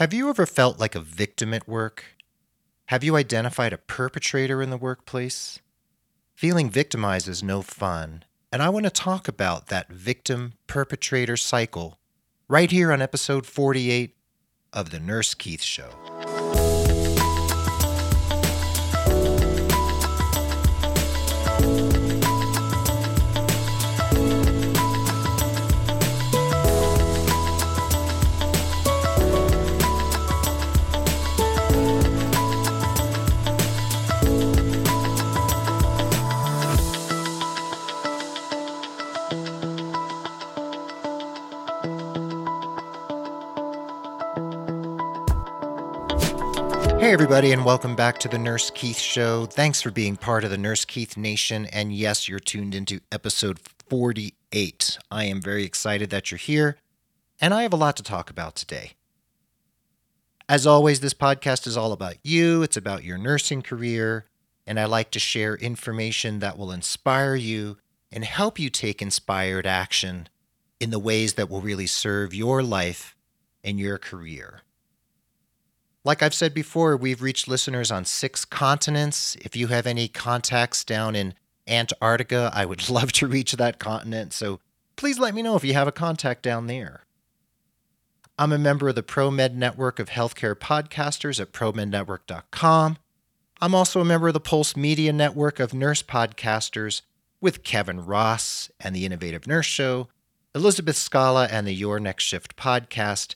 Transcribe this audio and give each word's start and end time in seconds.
Have 0.00 0.14
you 0.14 0.30
ever 0.30 0.46
felt 0.46 0.80
like 0.80 0.94
a 0.94 1.00
victim 1.00 1.52
at 1.52 1.68
work? 1.68 2.16
Have 2.86 3.04
you 3.04 3.16
identified 3.16 3.74
a 3.74 3.76
perpetrator 3.76 4.62
in 4.62 4.70
the 4.70 4.78
workplace? 4.78 5.58
Feeling 6.34 6.70
victimized 6.70 7.28
is 7.28 7.42
no 7.42 7.60
fun, 7.60 8.24
and 8.50 8.62
I 8.62 8.70
want 8.70 8.84
to 8.84 8.90
talk 8.90 9.28
about 9.28 9.66
that 9.66 9.92
victim 9.92 10.54
perpetrator 10.66 11.36
cycle 11.36 11.98
right 12.48 12.70
here 12.70 12.90
on 12.92 13.02
episode 13.02 13.44
48 13.44 14.16
of 14.72 14.88
The 14.88 15.00
Nurse 15.00 15.34
Keith 15.34 15.60
Show. 15.60 15.90
Hey, 47.00 47.14
everybody, 47.14 47.52
and 47.52 47.64
welcome 47.64 47.96
back 47.96 48.18
to 48.18 48.28
the 48.28 48.38
Nurse 48.38 48.70
Keith 48.70 48.98
Show. 48.98 49.46
Thanks 49.46 49.80
for 49.80 49.90
being 49.90 50.16
part 50.16 50.44
of 50.44 50.50
the 50.50 50.58
Nurse 50.58 50.84
Keith 50.84 51.16
Nation. 51.16 51.64
And 51.64 51.94
yes, 51.94 52.28
you're 52.28 52.38
tuned 52.38 52.74
into 52.74 53.00
episode 53.10 53.58
48. 53.88 54.98
I 55.10 55.24
am 55.24 55.40
very 55.40 55.64
excited 55.64 56.10
that 56.10 56.30
you're 56.30 56.36
here, 56.36 56.76
and 57.40 57.54
I 57.54 57.62
have 57.62 57.72
a 57.72 57.76
lot 57.76 57.96
to 57.96 58.02
talk 58.02 58.28
about 58.28 58.54
today. 58.54 58.92
As 60.46 60.66
always, 60.66 61.00
this 61.00 61.14
podcast 61.14 61.66
is 61.66 61.74
all 61.74 61.92
about 61.92 62.16
you, 62.22 62.62
it's 62.62 62.76
about 62.76 63.02
your 63.02 63.16
nursing 63.16 63.62
career, 63.62 64.26
and 64.66 64.78
I 64.78 64.84
like 64.84 65.10
to 65.12 65.18
share 65.18 65.54
information 65.54 66.40
that 66.40 66.58
will 66.58 66.70
inspire 66.70 67.34
you 67.34 67.78
and 68.12 68.26
help 68.26 68.58
you 68.58 68.68
take 68.68 69.00
inspired 69.00 69.66
action 69.66 70.28
in 70.78 70.90
the 70.90 70.98
ways 70.98 71.32
that 71.34 71.48
will 71.48 71.62
really 71.62 71.86
serve 71.86 72.34
your 72.34 72.62
life 72.62 73.16
and 73.64 73.80
your 73.80 73.96
career. 73.96 74.60
Like 76.04 76.22
I've 76.22 76.34
said 76.34 76.54
before, 76.54 76.96
we've 76.96 77.20
reached 77.20 77.46
listeners 77.46 77.90
on 77.90 78.04
six 78.04 78.44
continents. 78.44 79.36
If 79.42 79.54
you 79.54 79.66
have 79.66 79.86
any 79.86 80.08
contacts 80.08 80.84
down 80.84 81.14
in 81.14 81.34
Antarctica, 81.68 82.50
I 82.54 82.64
would 82.64 82.88
love 82.90 83.12
to 83.12 83.26
reach 83.26 83.52
that 83.52 83.78
continent. 83.78 84.32
So 84.32 84.60
please 84.96 85.18
let 85.18 85.34
me 85.34 85.42
know 85.42 85.56
if 85.56 85.64
you 85.64 85.74
have 85.74 85.88
a 85.88 85.92
contact 85.92 86.42
down 86.42 86.66
there. 86.66 87.04
I'm 88.38 88.52
a 88.52 88.58
member 88.58 88.88
of 88.88 88.94
the 88.94 89.02
ProMed 89.02 89.52
Network 89.52 89.98
of 89.98 90.08
Healthcare 90.08 90.54
Podcasters 90.54 91.38
at 91.38 91.52
ProMedNetwork.com. 91.52 92.96
I'm 93.60 93.74
also 93.74 94.00
a 94.00 94.04
member 94.06 94.28
of 94.28 94.34
the 94.34 94.40
Pulse 94.40 94.74
Media 94.74 95.12
Network 95.12 95.60
of 95.60 95.74
Nurse 95.74 96.02
Podcasters 96.02 97.02
with 97.42 97.62
Kevin 97.62 98.06
Ross 98.06 98.70
and 98.80 98.96
the 98.96 99.04
Innovative 99.04 99.46
Nurse 99.46 99.66
Show, 99.66 100.08
Elizabeth 100.54 100.96
Scala 100.96 101.48
and 101.50 101.66
the 101.66 101.74
Your 101.74 102.00
Next 102.00 102.24
Shift 102.24 102.56
podcast, 102.56 103.34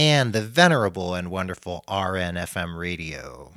and 0.00 0.32
the 0.32 0.40
venerable 0.40 1.14
and 1.14 1.30
wonderful 1.30 1.84
RNFM 1.86 2.74
radio. 2.74 3.52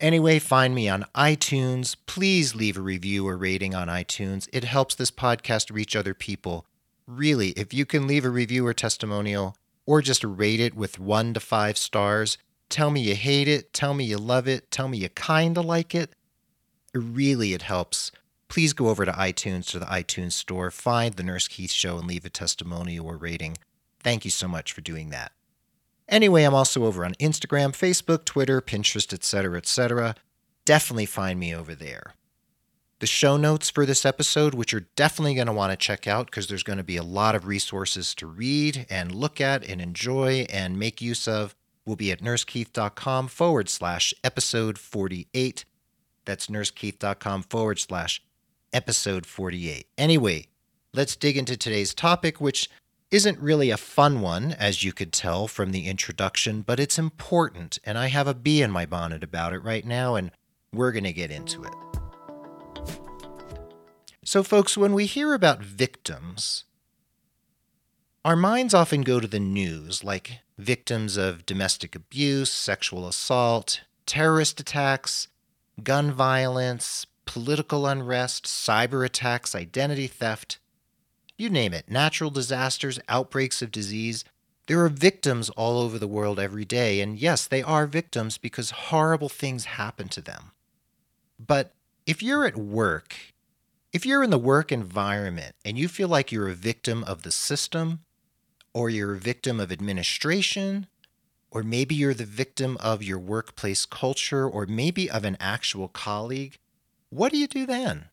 Anyway, 0.00 0.40
find 0.40 0.74
me 0.74 0.88
on 0.88 1.06
iTunes. 1.14 1.94
Please 2.06 2.56
leave 2.56 2.76
a 2.76 2.80
review 2.80 3.24
or 3.24 3.36
rating 3.36 3.76
on 3.76 3.86
iTunes. 3.86 4.48
It 4.52 4.64
helps 4.64 4.96
this 4.96 5.12
podcast 5.12 5.72
reach 5.72 5.94
other 5.94 6.14
people. 6.14 6.66
Really, 7.06 7.50
if 7.50 7.72
you 7.72 7.86
can 7.86 8.08
leave 8.08 8.24
a 8.24 8.28
review 8.28 8.66
or 8.66 8.74
testimonial 8.74 9.54
or 9.86 10.02
just 10.02 10.24
rate 10.24 10.58
it 10.58 10.74
with 10.74 10.98
one 10.98 11.32
to 11.32 11.38
five 11.38 11.78
stars, 11.78 12.36
tell 12.68 12.90
me 12.90 13.00
you 13.00 13.14
hate 13.14 13.46
it, 13.46 13.72
tell 13.72 13.94
me 13.94 14.02
you 14.02 14.18
love 14.18 14.48
it, 14.48 14.68
tell 14.72 14.88
me 14.88 14.98
you 14.98 15.10
kind 15.10 15.56
of 15.56 15.64
like 15.64 15.94
it. 15.94 16.10
Really, 16.92 17.52
it 17.52 17.62
helps. 17.62 18.10
Please 18.48 18.72
go 18.72 18.88
over 18.88 19.04
to 19.04 19.12
iTunes 19.12 19.70
to 19.70 19.78
the 19.78 19.86
iTunes 19.86 20.32
store, 20.32 20.72
find 20.72 21.14
The 21.14 21.22
Nurse 21.22 21.46
Keith 21.46 21.70
Show, 21.70 21.98
and 21.98 22.08
leave 22.08 22.24
a 22.24 22.30
testimonial 22.30 23.06
or 23.06 23.16
rating. 23.16 23.58
Thank 24.00 24.24
you 24.24 24.30
so 24.30 24.48
much 24.48 24.72
for 24.72 24.80
doing 24.80 25.10
that. 25.10 25.32
Anyway, 26.08 26.44
I'm 26.44 26.54
also 26.54 26.84
over 26.84 27.04
on 27.04 27.14
Instagram, 27.14 27.72
Facebook, 27.72 28.24
Twitter, 28.24 28.62
Pinterest, 28.62 29.12
etc., 29.12 29.58
etc. 29.58 30.14
Definitely 30.64 31.06
find 31.06 31.38
me 31.38 31.54
over 31.54 31.74
there. 31.74 32.14
The 33.00 33.06
show 33.06 33.36
notes 33.36 33.70
for 33.70 33.86
this 33.86 34.04
episode, 34.04 34.54
which 34.54 34.72
you're 34.72 34.88
definitely 34.96 35.34
going 35.34 35.46
to 35.46 35.52
want 35.52 35.70
to 35.70 35.76
check 35.76 36.08
out 36.08 36.26
because 36.26 36.48
there's 36.48 36.64
going 36.64 36.78
to 36.78 36.84
be 36.84 36.96
a 36.96 37.02
lot 37.02 37.34
of 37.34 37.46
resources 37.46 38.14
to 38.16 38.26
read 38.26 38.86
and 38.90 39.14
look 39.14 39.40
at 39.40 39.64
and 39.64 39.80
enjoy 39.80 40.46
and 40.50 40.78
make 40.78 41.00
use 41.00 41.28
of, 41.28 41.54
will 41.86 41.94
be 41.94 42.10
at 42.10 42.20
nursekeith.com 42.20 43.28
forward 43.28 43.68
slash 43.68 44.12
episode 44.24 44.78
48. 44.78 45.64
That's 46.24 46.48
nursekeith.com 46.48 47.44
forward 47.44 47.78
slash 47.78 48.22
episode 48.72 49.26
48. 49.26 49.86
Anyway, 49.96 50.46
let's 50.92 51.16
dig 51.16 51.36
into 51.36 51.56
today's 51.56 51.94
topic, 51.94 52.40
which 52.40 52.68
isn't 53.10 53.38
really 53.38 53.70
a 53.70 53.76
fun 53.76 54.20
one, 54.20 54.52
as 54.52 54.84
you 54.84 54.92
could 54.92 55.12
tell 55.12 55.48
from 55.48 55.72
the 55.72 55.86
introduction, 55.86 56.60
but 56.60 56.78
it's 56.78 56.98
important, 56.98 57.78
and 57.84 57.96
I 57.96 58.08
have 58.08 58.26
a 58.26 58.34
bee 58.34 58.60
in 58.60 58.70
my 58.70 58.84
bonnet 58.84 59.24
about 59.24 59.54
it 59.54 59.60
right 59.60 59.84
now, 59.84 60.14
and 60.14 60.30
we're 60.72 60.92
going 60.92 61.04
to 61.04 61.12
get 61.12 61.30
into 61.30 61.64
it. 61.64 61.72
So, 64.24 64.42
folks, 64.42 64.76
when 64.76 64.92
we 64.92 65.06
hear 65.06 65.32
about 65.32 65.62
victims, 65.62 66.64
our 68.26 68.36
minds 68.36 68.74
often 68.74 69.00
go 69.00 69.20
to 69.20 69.26
the 69.26 69.40
news, 69.40 70.04
like 70.04 70.40
victims 70.58 71.16
of 71.16 71.46
domestic 71.46 71.94
abuse, 71.96 72.52
sexual 72.52 73.08
assault, 73.08 73.80
terrorist 74.04 74.60
attacks, 74.60 75.28
gun 75.82 76.12
violence, 76.12 77.06
political 77.24 77.86
unrest, 77.86 78.44
cyber 78.44 79.02
attacks, 79.06 79.54
identity 79.54 80.08
theft 80.08 80.58
you 81.38 81.48
name 81.48 81.72
it 81.72 81.90
natural 81.90 82.30
disasters, 82.30 82.98
outbreaks 83.08 83.62
of 83.62 83.70
disease. 83.70 84.24
There 84.66 84.84
are 84.84 84.90
victims 84.90 85.48
all 85.50 85.80
over 85.80 85.98
the 85.98 86.06
world 86.06 86.38
every 86.38 86.66
day. 86.66 87.00
And 87.00 87.18
yes, 87.18 87.46
they 87.46 87.62
are 87.62 87.86
victims 87.86 88.36
because 88.36 88.70
horrible 88.70 89.30
things 89.30 89.64
happen 89.64 90.08
to 90.08 90.20
them. 90.20 90.50
But 91.38 91.72
if 92.06 92.22
you're 92.22 92.44
at 92.44 92.56
work, 92.56 93.16
if 93.92 94.04
you're 94.04 94.22
in 94.22 94.30
the 94.30 94.38
work 94.38 94.70
environment 94.70 95.54
and 95.64 95.78
you 95.78 95.88
feel 95.88 96.08
like 96.08 96.30
you're 96.30 96.48
a 96.48 96.54
victim 96.54 97.02
of 97.04 97.22
the 97.22 97.32
system, 97.32 98.00
or 98.74 98.90
you're 98.90 99.14
a 99.14 99.18
victim 99.18 99.58
of 99.58 99.72
administration, 99.72 100.86
or 101.50 101.62
maybe 101.62 101.94
you're 101.94 102.14
the 102.14 102.24
victim 102.24 102.76
of 102.80 103.02
your 103.02 103.18
workplace 103.18 103.86
culture, 103.86 104.46
or 104.46 104.66
maybe 104.66 105.10
of 105.10 105.24
an 105.24 105.36
actual 105.40 105.88
colleague, 105.88 106.58
what 107.08 107.32
do 107.32 107.38
you 107.38 107.46
do 107.46 107.64
then? 107.64 108.06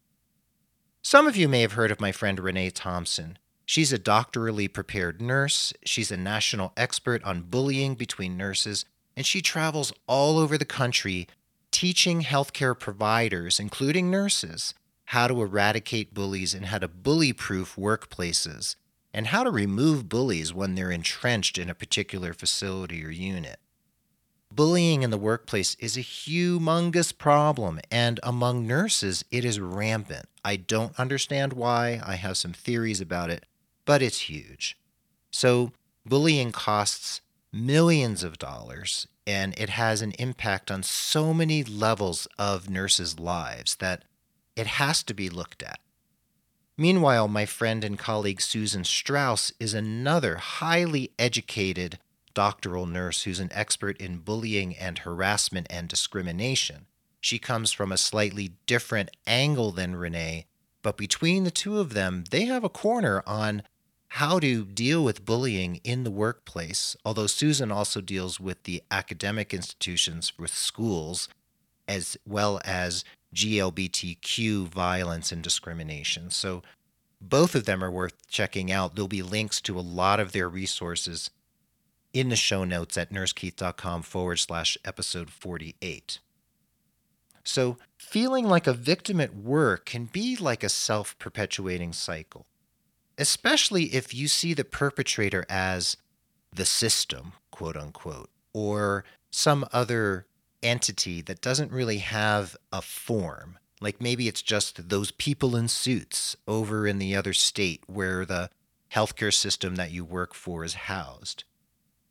Some 1.07 1.27
of 1.27 1.37
you 1.37 1.47
may 1.47 1.61
have 1.61 1.73
heard 1.73 1.91
of 1.91 2.01
my 2.01 2.11
friend 2.11 2.39
Renee 2.39 2.71
Thompson. 2.71 3.37
She's 3.63 3.93
a 3.93 3.99
doctorally 3.99 4.67
prepared 4.67 5.21
nurse, 5.21 5.71
she's 5.85 6.09
a 6.09 6.17
national 6.17 6.73
expert 6.75 7.23
on 7.23 7.43
bullying 7.43 7.93
between 7.93 8.37
nurses, 8.37 8.85
and 9.15 9.23
she 9.23 9.39
travels 9.39 9.93
all 10.07 10.39
over 10.39 10.57
the 10.57 10.65
country 10.65 11.27
teaching 11.69 12.23
healthcare 12.23 12.77
providers, 12.77 13.59
including 13.59 14.09
nurses, 14.09 14.73
how 15.09 15.27
to 15.27 15.43
eradicate 15.43 16.15
bullies 16.15 16.55
and 16.55 16.65
how 16.65 16.79
to 16.79 16.87
bully 16.87 17.33
proof 17.33 17.75
workplaces, 17.75 18.75
and 19.13 19.27
how 19.27 19.43
to 19.43 19.51
remove 19.51 20.09
bullies 20.09 20.55
when 20.55 20.73
they're 20.73 20.89
entrenched 20.89 21.59
in 21.59 21.69
a 21.69 21.75
particular 21.75 22.33
facility 22.33 23.05
or 23.05 23.11
unit. 23.11 23.59
Bullying 24.55 25.03
in 25.03 25.09
the 25.09 25.17
workplace 25.17 25.75
is 25.81 25.97
a 25.97 26.01
humongous 26.01 27.15
problem, 27.15 27.81
and 27.91 28.21
among 28.23 28.65
nurses, 28.65 29.25
it 29.29 29.43
is 29.43 29.59
rampant. 29.59 30.29
I 30.45 30.55
don't 30.55 30.97
understand 30.97 31.51
why. 31.51 31.99
I 32.05 32.15
have 32.15 32.37
some 32.37 32.53
theories 32.53 33.01
about 33.01 33.29
it, 33.29 33.45
but 33.83 34.01
it's 34.01 34.29
huge. 34.29 34.77
So, 35.29 35.73
bullying 36.05 36.53
costs 36.53 37.19
millions 37.51 38.23
of 38.23 38.37
dollars, 38.37 39.07
and 39.27 39.53
it 39.59 39.71
has 39.71 40.01
an 40.01 40.13
impact 40.13 40.71
on 40.71 40.83
so 40.83 41.33
many 41.33 41.61
levels 41.61 42.25
of 42.39 42.69
nurses' 42.69 43.19
lives 43.19 43.75
that 43.77 44.03
it 44.55 44.67
has 44.67 45.03
to 45.03 45.13
be 45.13 45.29
looked 45.29 45.63
at. 45.63 45.79
Meanwhile, 46.77 47.27
my 47.27 47.45
friend 47.45 47.83
and 47.83 47.99
colleague 47.99 48.39
Susan 48.39 48.85
Strauss 48.85 49.51
is 49.59 49.73
another 49.73 50.37
highly 50.37 51.11
educated 51.19 51.99
doctoral 52.35 52.85
nurse 52.85 53.23
who's 53.23 53.39
an 53.39 53.49
expert 53.51 53.97
in 53.97 54.19
bullying 54.19 54.75
and 54.77 54.99
harassment 54.99 55.65
and 55.71 55.87
discrimination. 55.87 56.85
She 57.19 57.39
comes 57.39 57.71
from 57.71 57.91
a 57.91 57.97
slightly 57.97 58.51
different 58.67 59.09
angle 59.25 59.71
than 59.71 59.95
Renee, 59.95 60.45
but 60.83 60.97
between 60.97 61.43
the 61.43 61.49
two 61.49 61.79
of 61.79 61.95
them, 61.95 62.25
they 62.29 62.45
have 62.45 62.63
a 62.63 62.69
corner 62.69 63.23
on 63.25 63.63
how 64.09 64.39
to 64.39 64.63
deal 64.63 65.03
with 65.03 65.25
bullying 65.25 65.81
in 65.83 66.03
the 66.03 66.11
workplace. 66.11 66.95
Although 67.03 67.25
Susan 67.25 67.71
also 67.71 67.99
deals 67.99 68.39
with 68.39 68.63
the 68.63 68.83
academic 68.91 69.51
institutions 69.51 70.33
with 70.37 70.53
schools, 70.53 71.27
as 71.87 72.15
well 72.27 72.61
as 72.63 73.03
GLBTQ 73.33 74.67
violence 74.67 75.31
and 75.31 75.41
discrimination. 75.41 76.29
So 76.29 76.63
both 77.19 77.55
of 77.55 77.65
them 77.65 77.83
are 77.83 77.91
worth 77.91 78.27
checking 78.27 78.71
out. 78.71 78.95
There'll 78.95 79.07
be 79.07 79.23
links 79.23 79.59
to 79.61 79.79
a 79.79 79.81
lot 79.81 80.19
of 80.19 80.31
their 80.31 80.47
resources 80.47 81.29
in 82.15 82.29
the 82.29 82.35
show 82.37 82.63
notes 82.63 82.97
at 82.97 83.11
nursekeith.com 83.11 84.01
forward 84.01 84.37
slash 84.37 84.77
episode 84.85 85.29
48. 85.29 86.19
So, 87.43 87.77
feeling 87.97 88.47
like 88.47 88.67
a 88.67 88.73
victim 88.73 89.19
at 89.19 89.35
work 89.35 89.85
can 89.85 90.05
be 90.05 90.37
like 90.37 90.63
a 90.63 90.69
self 90.69 91.19
perpetuating 91.19 91.91
cycle, 91.91 92.47
especially 93.17 93.93
if 93.93 94.13
you 94.13 94.29
see 94.29 94.53
the 94.53 94.63
perpetrator 94.63 95.45
as 95.49 95.97
the 96.53 96.65
system, 96.65 97.33
quote 97.51 97.75
unquote, 97.75 98.29
or 98.53 99.03
some 99.29 99.65
other 99.73 100.25
entity 100.63 101.21
that 101.21 101.41
doesn't 101.41 101.71
really 101.71 101.97
have 101.97 102.55
a 102.71 102.81
form. 102.81 103.59
Like 103.81 104.01
maybe 104.01 104.29
it's 104.29 104.41
just 104.41 104.87
those 104.87 105.11
people 105.11 105.57
in 105.57 105.67
suits 105.67 106.37
over 106.47 106.87
in 106.87 106.97
the 106.97 107.13
other 107.13 107.33
state 107.33 107.83
where 107.87 108.25
the 108.25 108.49
healthcare 108.93 109.33
system 109.33 109.75
that 109.75 109.91
you 109.91 110.05
work 110.05 110.33
for 110.33 110.63
is 110.63 110.73
housed. 110.75 111.43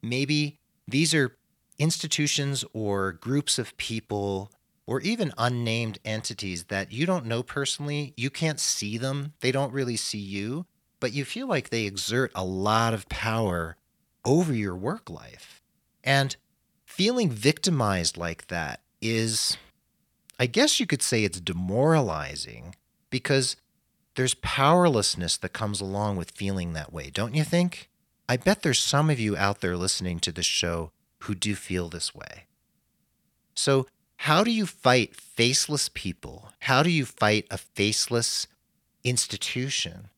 Maybe 0.05 0.59
these 0.87 1.15
are 1.15 1.37
institutions 1.79 2.65
or 2.73 3.13
groups 3.13 3.59
of 3.59 3.77
people 3.77 4.53
or 4.87 5.01
even 5.01 5.33
unnamed 5.39 5.99
entities 6.05 6.65
that 6.65 6.93
you 6.93 7.07
don't 7.07 7.27
know 7.27 7.43
personally. 7.43 8.13
You 8.17 8.31
can't 8.31 8.61
see 8.61 8.99
them, 8.99 9.33
they 9.41 9.51
don't 9.51 9.73
really 9.73 9.97
see 9.97 10.19
you, 10.19 10.67
but 11.01 11.13
you 11.13 11.25
feel 11.25 11.47
like 11.47 11.71
they 11.71 11.85
exert 11.85 12.31
a 12.35 12.45
lot 12.45 12.93
of 12.93 13.09
power 13.09 13.77
over 14.25 14.53
your 14.53 14.77
work 14.77 15.09
life. 15.09 15.63
And 16.03 16.37
feeling 16.85 17.31
victimized 17.31 18.17
like 18.17 18.49
that 18.49 18.81
is, 19.01 19.57
I 20.39 20.47
guess 20.47 20.79
you 20.79 20.87
could 20.87 21.03
say 21.03 21.25
it's 21.25 21.41
demoralizing 21.41 22.77
because 23.09 23.57
there's 24.17 24.35
powerlessness 24.35 25.39
that 25.39 25.53
comes 25.55 25.81
along 25.81 26.17
with 26.17 26.31
feeling 26.31 26.75
that 26.75 26.93
way, 26.93 27.11
don't 27.11 27.35
you 27.35 27.43
think? 27.43 27.89
I 28.29 28.37
bet 28.37 28.63
there's 28.63 28.79
some 28.79 29.11
of 29.11 29.21
you 29.21 29.37
out 29.37 29.61
there 29.61 29.77
listening 29.77 30.19
to 30.21 30.33
this 30.33 30.47
show 30.47 30.93
who 31.21 31.35
do 31.35 31.55
feel 31.55 31.89
this 31.89 32.15
way. 32.15 32.45
So, 33.55 33.87
how 34.19 34.43
do 34.43 34.51
you 34.51 34.65
fight 34.67 35.15
faceless 35.15 35.91
people? 35.93 36.53
How 36.61 36.83
do 36.83 36.91
you 36.91 37.05
fight 37.05 37.47
a 37.51 37.59
faceless 37.59 38.47
institution? 39.03 40.09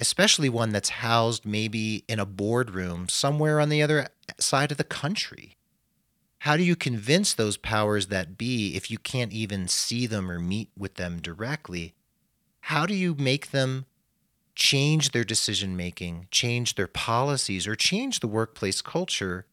Especially 0.00 0.48
one 0.48 0.70
that's 0.70 0.88
housed 0.88 1.46
maybe 1.46 2.04
in 2.08 2.18
a 2.18 2.26
boardroom 2.26 3.08
somewhere 3.08 3.60
on 3.60 3.68
the 3.68 3.82
other 3.82 4.08
side 4.38 4.72
of 4.72 4.78
the 4.78 4.84
country. 4.84 5.56
How 6.40 6.56
do 6.56 6.62
you 6.62 6.76
convince 6.76 7.32
those 7.32 7.56
powers 7.56 8.08
that 8.08 8.36
be 8.36 8.74
if 8.76 8.90
you 8.90 8.98
can't 8.98 9.32
even 9.32 9.68
see 9.68 10.06
them 10.06 10.30
or 10.30 10.38
meet 10.38 10.70
with 10.76 10.94
them 10.94 11.20
directly? 11.20 11.94
How 12.60 12.84
do 12.84 12.94
you 12.94 13.14
make 13.14 13.50
them 13.52 13.86
change 14.56 15.12
their 15.12 15.22
decision 15.22 15.76
making, 15.76 16.26
change 16.30 16.74
their 16.74 16.88
policies, 16.88 17.66
or 17.66 17.76
change 17.76 18.20
the 18.20 18.26
workplace 18.26 18.82
culture 18.82 19.46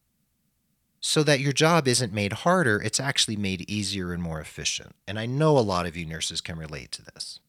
so 1.00 1.22
that 1.22 1.40
your 1.40 1.52
job 1.52 1.86
isn't 1.86 2.14
made 2.14 2.32
harder, 2.32 2.80
it's 2.80 2.98
actually 2.98 3.36
made 3.36 3.70
easier 3.70 4.14
and 4.14 4.22
more 4.22 4.40
efficient. 4.40 4.96
And 5.06 5.18
I 5.18 5.26
know 5.26 5.58
a 5.58 5.60
lot 5.60 5.84
of 5.84 5.96
you 5.96 6.06
nurses 6.06 6.40
can 6.40 6.56
relate 6.56 6.90
to 6.92 7.02
this. 7.02 7.40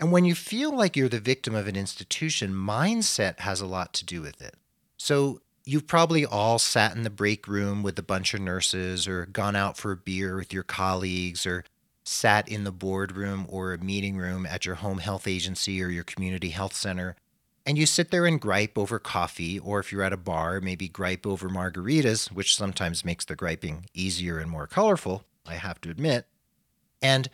And 0.00 0.10
when 0.10 0.24
you 0.24 0.34
feel 0.34 0.76
like 0.76 0.96
you're 0.96 1.08
the 1.08 1.20
victim 1.20 1.54
of 1.54 1.68
an 1.68 1.76
institution, 1.76 2.52
mindset 2.52 3.38
has 3.38 3.60
a 3.60 3.66
lot 3.66 3.94
to 3.94 4.04
do 4.04 4.20
with 4.20 4.42
it. 4.42 4.56
So 4.96 5.40
you've 5.64 5.86
probably 5.86 6.26
all 6.26 6.58
sat 6.58 6.96
in 6.96 7.04
the 7.04 7.10
break 7.10 7.46
room 7.46 7.84
with 7.84 7.96
a 8.00 8.02
bunch 8.02 8.34
of 8.34 8.40
nurses 8.40 9.06
or 9.06 9.26
gone 9.26 9.54
out 9.54 9.76
for 9.76 9.92
a 9.92 9.96
beer 9.96 10.34
with 10.34 10.52
your 10.52 10.64
colleagues 10.64 11.46
or 11.46 11.62
sat 12.04 12.48
in 12.48 12.64
the 12.64 12.72
boardroom 12.72 13.46
or 13.48 13.72
a 13.72 13.78
meeting 13.78 14.16
room 14.16 14.44
at 14.46 14.66
your 14.66 14.76
home 14.76 14.98
health 14.98 15.26
agency 15.28 15.82
or 15.82 15.88
your 15.88 16.04
community 16.04 16.50
health 16.50 16.74
center 16.74 17.16
and 17.64 17.78
you 17.78 17.86
sit 17.86 18.10
there 18.10 18.26
and 18.26 18.40
gripe 18.40 18.76
over 18.76 18.98
coffee, 18.98 19.58
or 19.58 19.78
if 19.78 19.92
you're 19.92 20.02
at 20.02 20.12
a 20.12 20.16
bar, 20.16 20.60
maybe 20.60 20.88
gripe 20.88 21.24
over 21.24 21.48
margaritas, 21.48 22.32
which 22.32 22.56
sometimes 22.56 23.04
makes 23.04 23.24
the 23.24 23.36
griping 23.36 23.86
easier 23.94 24.38
and 24.38 24.50
more 24.50 24.66
colorful, 24.66 25.24
I 25.46 25.54
have 25.54 25.80
to 25.82 25.90
admit. 25.90 26.26
And 27.00 27.28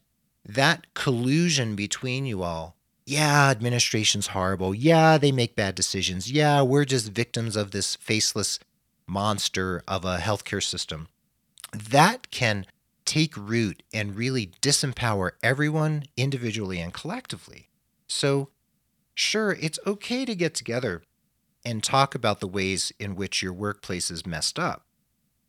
that 0.44 0.92
collusion 0.94 1.76
between 1.76 2.26
you 2.26 2.42
all 2.42 2.76
yeah, 3.08 3.48
administration's 3.48 4.28
horrible. 4.28 4.74
Yeah, 4.74 5.16
they 5.16 5.32
make 5.32 5.56
bad 5.56 5.74
decisions. 5.74 6.30
Yeah, 6.30 6.60
we're 6.60 6.84
just 6.84 7.10
victims 7.10 7.56
of 7.56 7.70
this 7.70 7.96
faceless 7.96 8.58
monster 9.06 9.82
of 9.88 10.04
a 10.04 10.18
healthcare 10.18 10.62
system. 10.62 11.08
That 11.72 12.30
can 12.30 12.66
take 13.08 13.34
root 13.38 13.82
and 13.92 14.16
really 14.16 14.52
disempower 14.60 15.30
everyone 15.42 16.04
individually 16.18 16.78
and 16.78 16.92
collectively. 16.92 17.70
So 18.06 18.50
sure, 19.14 19.56
it's 19.58 19.78
okay 19.86 20.26
to 20.26 20.34
get 20.34 20.54
together 20.54 21.02
and 21.64 21.82
talk 21.82 22.14
about 22.14 22.40
the 22.40 22.46
ways 22.46 22.92
in 22.98 23.16
which 23.16 23.42
your 23.42 23.54
workplace 23.54 24.10
is 24.10 24.26
messed 24.26 24.58
up. 24.58 24.84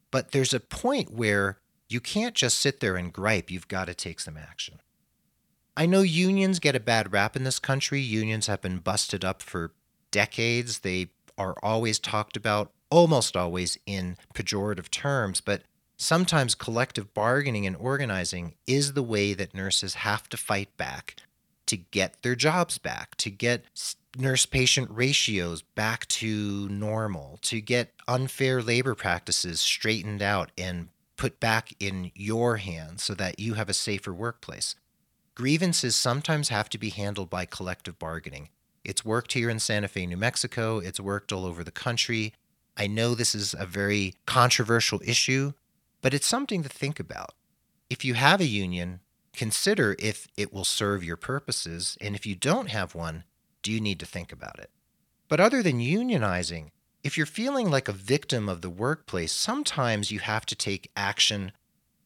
But 0.10 0.32
there's 0.32 0.54
a 0.54 0.62
point 0.62 1.14
where 1.14 1.60
you 1.90 2.00
can't 2.00 2.34
just 2.34 2.60
sit 2.60 2.80
there 2.80 2.96
and 2.96 3.12
gripe, 3.12 3.52
you've 3.52 3.68
got 3.68 3.86
to 3.86 3.94
take 3.94 4.22
some 4.22 4.38
action. 4.38 4.80
I 5.76 5.86
know 5.86 6.02
unions 6.02 6.60
get 6.60 6.78
a 6.78 6.80
bad 6.80 7.12
rap 7.12 7.36
in 7.36 7.44
this 7.44 7.60
country. 7.60 8.00
Unions 8.00 8.48
have 8.48 8.62
been 8.62 8.78
busted 8.78 9.26
up 9.26 9.42
for 9.42 9.74
decades. 10.12 10.80
They 10.80 11.10
are 11.38 11.56
always 11.62 12.00
talked 12.00 12.38
about, 12.38 12.72
almost 12.90 13.36
always 13.36 13.78
in 13.86 14.16
pejorative 14.34 14.90
terms, 14.90 15.42
but 15.42 15.64
sometimes 16.00 16.56
collective 16.56 17.14
bargaining 17.14 17.68
and 17.68 17.76
organizing 17.76 18.56
is 18.66 18.94
the 18.94 19.04
way 19.04 19.34
that 19.34 19.54
nurses 19.54 19.96
have 19.96 20.30
to 20.30 20.38
fight 20.38 20.76
back 20.78 21.18
to 21.68 21.78
get 21.78 22.24
their 22.24 22.36
jobs 22.36 22.78
back, 22.78 23.16
to 23.16 23.30
get 23.30 23.66
nurse 24.18 24.46
patient 24.46 24.90
ratios 24.90 25.62
back 25.62 26.08
to 26.08 26.68
normal, 26.70 27.38
to 27.44 27.62
get 27.62 27.94
unfair 28.08 28.62
labor 28.62 28.96
practices 28.96 29.60
straightened 29.60 30.22
out 30.22 30.52
and 30.58 30.88
put 31.18 31.40
back 31.40 31.74
in 31.80 32.12
your 32.16 32.58
hands 32.58 33.04
so 33.04 33.14
that 33.14 33.38
you 33.38 33.54
have 33.56 33.70
a 33.70 33.74
safer 33.74 34.14
workplace. 34.14 34.76
Grievances 35.36 35.96
sometimes 35.96 36.50
have 36.50 36.70
to 36.70 36.78
be 36.78 36.90
handled 36.90 37.30
by 37.30 37.46
collective 37.46 38.00
bargaining. 38.00 38.50
It's 38.86 39.06
worked 39.06 39.34
here 39.34 39.50
in 39.50 39.60
Santa 39.60 39.90
Fe, 39.90 40.06
New 40.06 40.18
Mexico. 40.18 40.80
It's 40.80 41.00
worked 41.00 41.34
all 41.34 41.46
over 41.46 41.64
the 41.64 41.72
country. 41.72 42.34
I 42.78 42.88
know 42.88 43.14
this 43.14 43.36
is 43.36 43.54
a 43.54 43.66
very 43.66 44.16
controversial 44.26 45.02
issue, 45.06 45.52
but 46.02 46.14
it's 46.14 46.28
something 46.28 46.64
to 46.64 46.70
think 46.70 47.00
about. 47.00 47.34
If 47.90 48.06
you 48.06 48.14
have 48.14 48.42
a 48.42 48.46
union, 48.46 49.00
consider 49.34 49.96
if 50.00 50.28
it 50.38 50.54
will 50.54 50.66
serve 50.66 51.04
your 51.04 51.18
purposes, 51.18 51.98
and 52.00 52.16
if 52.16 52.26
you 52.26 52.36
don't 52.36 52.70
have 52.70 52.96
one, 52.96 53.24
do 53.62 53.72
you 53.72 53.82
need 53.82 54.00
to 54.00 54.06
think 54.06 54.32
about 54.32 54.60
it? 54.60 54.70
But 55.28 55.40
other 55.40 55.62
than 55.62 55.80
unionizing, 55.80 56.70
if 57.04 57.18
you're 57.18 57.26
feeling 57.26 57.70
like 57.70 57.88
a 57.88 57.94
victim 57.94 58.50
of 58.50 58.62
the 58.62 58.70
workplace, 58.70 59.32
sometimes 59.32 60.12
you 60.12 60.20
have 60.20 60.46
to 60.48 60.56
take 60.56 60.92
action 60.96 61.52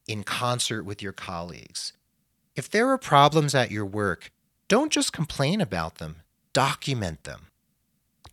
in 0.07 0.23
concert 0.23 0.83
with 0.83 1.01
your 1.01 1.13
colleagues. 1.13 1.93
If 2.55 2.69
there 2.69 2.89
are 2.89 2.97
problems 2.97 3.55
at 3.55 3.71
your 3.71 3.85
work, 3.85 4.31
don't 4.67 4.91
just 4.91 5.13
complain 5.13 5.61
about 5.61 5.95
them, 5.95 6.17
document 6.53 7.23
them. 7.23 7.47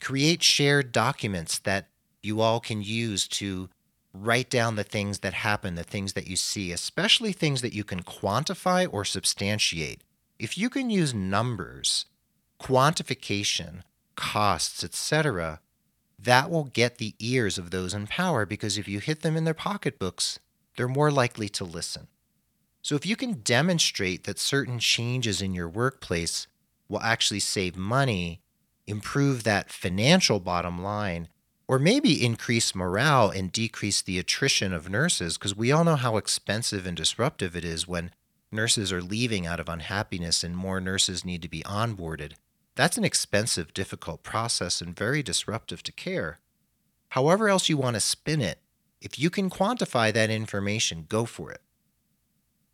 Create 0.01 0.43
shared 0.43 0.93
documents 0.93 1.59
that 1.61 1.89
you 2.23 2.41
all 2.41 2.61
can 2.61 2.83
use 2.83 3.27
to 3.29 3.71
write 4.13 4.51
down 4.51 4.77
the 4.77 4.85
things 4.85 5.21
that 5.21 5.35
happen, 5.35 5.75
the 5.75 5.85
things 5.85 6.15
that 6.15 6.27
you 6.27 6.37
see, 6.37 6.73
especially 6.73 7.33
things 7.33 7.63
that 7.63 7.75
you 7.75 7.85
can 7.85 8.03
quantify 8.03 8.89
or 8.91 9.05
substantiate. 9.05 10.03
If 10.39 10.59
you 10.59 10.69
can 10.69 10.91
use 10.91 11.15
numbers, 11.15 12.07
quantification, 12.61 13.83
costs, 14.17 14.83
etc., 14.83 15.61
that 16.19 16.51
will 16.51 16.65
get 16.65 16.99
the 16.99 17.15
ears 17.19 17.57
of 17.57 17.71
those 17.71 17.95
in 17.95 18.07
power 18.07 18.45
because 18.45 18.77
if 18.77 18.87
you 18.87 18.99
hit 18.99 19.23
them 19.23 19.37
in 19.37 19.45
their 19.45 19.55
pocketbooks, 19.55 20.39
they're 20.77 20.89
more 20.89 21.11
likely 21.11 21.49
to 21.49 21.65
listen. 21.65 22.09
So 22.83 22.95
if 22.95 23.07
you 23.07 23.17
can 23.17 23.41
demonstrate 23.41 24.25
that 24.25 24.39
certain 24.39 24.79
changes 24.79 25.41
in 25.41 25.55
your 25.55 25.69
workplace 25.69 26.47
will 26.89 27.01
actually 27.01 27.41
save 27.41 27.77
money, 27.77 28.43
improve 28.87 29.45
that 29.45 29.71
financial 29.71 30.41
bottom 30.41 30.83
line, 30.83 31.29
or 31.71 31.79
maybe 31.79 32.27
increase 32.27 32.75
morale 32.75 33.31
and 33.31 33.53
decrease 33.53 34.03
the 34.03 34.19
attrition 34.19 34.73
of 34.73 34.91
nurses 34.91 35.39
because 35.39 35.55
we 35.55 35.71
all 35.71 35.85
know 35.85 35.95
how 35.95 36.17
expensive 36.17 36.85
and 36.85 36.97
disruptive 36.97 37.55
it 37.55 37.65
is 37.65 37.87
when 37.87 38.11
nurses 38.51 38.93
are 38.93 39.01
leaving 39.01 39.47
out 39.47 39.61
of 39.61 39.69
unhappiness 39.69 40.43
and 40.43 40.57
more 40.57 40.81
nurses 40.81 41.25
need 41.25 41.41
to 41.41 41.49
be 41.49 41.63
onboarded. 41.63 42.33
That's 42.75 42.99
an 42.99 43.05
expensive, 43.05 43.73
difficult 43.73 44.25
process 44.25 44.81
and 44.81 44.99
very 44.99 45.23
disruptive 45.23 45.85
to 45.85 45.93
care. 45.93 46.41
However, 47.11 47.49
else 47.49 47.69
you 47.69 47.77
want 47.77 47.95
to 47.95 48.01
spin 48.01 48.41
it, 48.41 48.59
if 49.01 49.17
you 49.17 49.31
can 49.31 49.49
quantify 49.49 50.13
that 50.13 50.29
information, 50.29 51.07
go 51.09 51.25
for 51.25 51.53
it. 51.53 51.61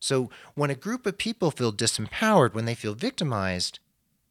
So, 0.01 0.31
when 0.55 0.71
a 0.71 0.75
group 0.75 1.05
of 1.05 1.19
people 1.19 1.51
feel 1.51 1.71
disempowered, 1.71 2.55
when 2.55 2.65
they 2.65 2.75
feel 2.75 2.95
victimized, 2.95 3.79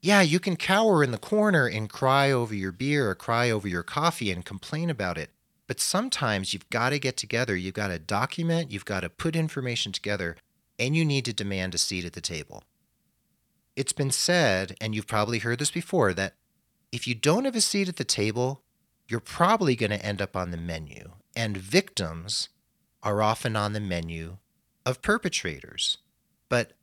yeah, 0.05 0.21
you 0.21 0.39
can 0.39 0.55
cower 0.55 1.03
in 1.03 1.09
the 1.09 1.17
corner 1.17 1.65
and 1.65 1.89
cry 1.89 2.29
over 2.29 2.53
your 2.53 2.71
beer 2.71 3.09
or 3.09 3.15
cry 3.15 3.49
over 3.49 3.67
your 3.67 3.81
coffee 3.81 4.29
and 4.29 4.45
complain 4.45 4.91
about 4.91 5.17
it. 5.17 5.31
But 5.65 5.79
sometimes 5.79 6.53
you've 6.53 6.69
got 6.69 6.91
to 6.91 6.99
get 6.99 7.17
together. 7.17 7.55
You've 7.55 7.73
got 7.73 7.87
to 7.87 7.97
document, 7.97 8.71
you've 8.71 8.85
got 8.85 8.99
to 8.99 9.09
put 9.09 9.35
information 9.35 9.91
together, 9.91 10.37
and 10.77 10.95
you 10.95 11.03
need 11.03 11.25
to 11.25 11.33
demand 11.33 11.73
a 11.73 11.79
seat 11.79 12.05
at 12.05 12.13
the 12.13 12.21
table. 12.21 12.61
It's 13.75 13.93
been 13.93 14.11
said, 14.11 14.77
and 14.79 14.93
you've 14.93 15.07
probably 15.07 15.39
heard 15.39 15.57
this 15.57 15.71
before, 15.71 16.13
that 16.13 16.35
if 16.91 17.07
you 17.07 17.15
don't 17.15 17.45
have 17.45 17.55
a 17.55 17.61
seat 17.61 17.89
at 17.89 17.95
the 17.95 18.03
table, 18.03 18.61
you're 19.07 19.19
probably 19.19 19.75
going 19.75 19.89
to 19.89 20.05
end 20.05 20.21
up 20.21 20.35
on 20.35 20.51
the 20.51 20.57
menu. 20.57 21.13
And 21.35 21.57
victims 21.57 22.49
are 23.01 23.23
often 23.23 23.55
on 23.55 23.73
the 23.73 23.79
menu 23.79 24.37
of 24.85 25.01
perpetrators. 25.01 25.97
But 26.47 26.73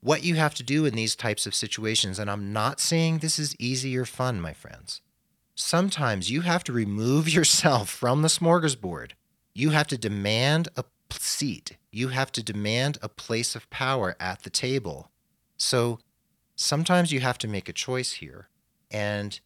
what 0.00 0.24
you 0.24 0.36
have 0.36 0.54
to 0.54 0.62
do 0.62 0.84
in 0.84 0.94
these 0.94 1.14
types 1.14 1.46
of 1.46 1.54
situations, 1.54 2.18
and 2.18 2.30
I'm 2.30 2.52
not 2.52 2.80
saying 2.80 3.18
this 3.18 3.38
is 3.38 3.56
easy 3.58 3.96
or 3.96 4.04
fun, 4.04 4.40
my 4.40 4.52
friends. 4.52 5.00
Sometimes 5.54 6.30
you 6.30 6.40
have 6.42 6.64
to 6.64 6.72
remove 6.72 7.28
yourself 7.34 7.90
from 7.90 8.22
the 8.22 8.28
smorgasbord. 8.28 9.12
You 9.54 9.70
have 9.70 9.88
to 9.88 9.98
demand 9.98 10.68
a 10.76 10.84
seat. 11.12 11.76
You 11.90 12.08
have 12.08 12.32
to 12.32 12.42
demand 12.42 12.98
a 13.02 13.08
place 13.08 13.54
of 13.54 13.68
power 13.68 14.16
at 14.20 14.42
the 14.42 14.50
table. 14.50 15.10
So 15.56 15.98
sometimes 16.56 17.12
you 17.12 17.20
have 17.20 17.36
to 17.38 17.48
make 17.48 17.68
a 17.68 17.72
choice 17.72 18.12
here. 18.12 18.48
And 18.90 19.38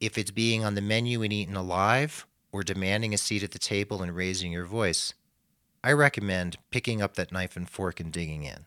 if 0.00 0.18
it's 0.18 0.30
being 0.30 0.64
on 0.64 0.74
the 0.74 0.80
menu 0.80 1.22
and 1.22 1.32
eaten 1.32 1.56
alive, 1.56 2.26
or 2.54 2.62
demanding 2.62 3.12
a 3.12 3.18
seat 3.18 3.42
at 3.42 3.50
the 3.50 3.58
table 3.58 4.00
and 4.00 4.14
raising 4.14 4.52
your 4.52 4.64
voice, 4.64 5.12
I 5.82 5.90
recommend 5.90 6.56
picking 6.70 7.02
up 7.02 7.16
that 7.16 7.32
knife 7.32 7.56
and 7.56 7.68
fork 7.68 7.98
and 7.98 8.12
digging 8.12 8.44
in. 8.44 8.66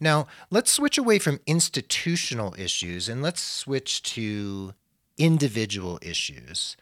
Now, 0.00 0.26
let's 0.50 0.72
switch 0.72 0.98
away 0.98 1.18
from 1.18 1.40
institutional 1.46 2.54
issues 2.58 3.08
and 3.08 3.22
let's 3.22 3.40
switch 3.40 4.02
to 4.14 4.74
individual 5.18 5.98
issues. 6.02 6.76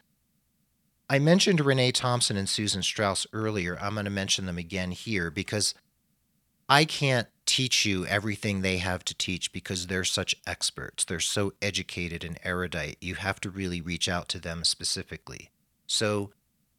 I 1.09 1.18
mentioned 1.18 1.61
Renee 1.61 1.92
Thompson 1.92 2.37
and 2.37 2.49
Susan 2.49 2.83
Strauss 2.83 3.26
earlier. 3.33 3.78
I'm 3.80 3.94
going 3.94 4.04
to 4.04 4.11
mention 4.11 4.47
them 4.47 4.59
again 4.59 4.90
here 4.90 5.30
because 5.30 5.75
I 6.68 6.85
can't 6.87 7.28
teach 7.44 7.85
you 7.85 8.06
everything 8.06 8.62
they 8.62 8.78
have 8.78 9.04
to 9.04 9.14
teach 9.14 9.52
because 9.52 9.87
they're 9.87 10.04
such 10.04 10.35
experts. 10.47 11.04
They're 11.04 11.21
so 11.21 11.52
educated 11.61 12.25
and 12.25 12.38
erudite. 12.42 12.97
You 13.00 13.16
have 13.16 13.38
to 13.42 13.50
really 13.50 13.83
reach 13.83 14.09
out 14.09 14.28
to 14.30 14.38
them 14.38 14.64
specifically. 14.64 15.50
So 15.87 16.30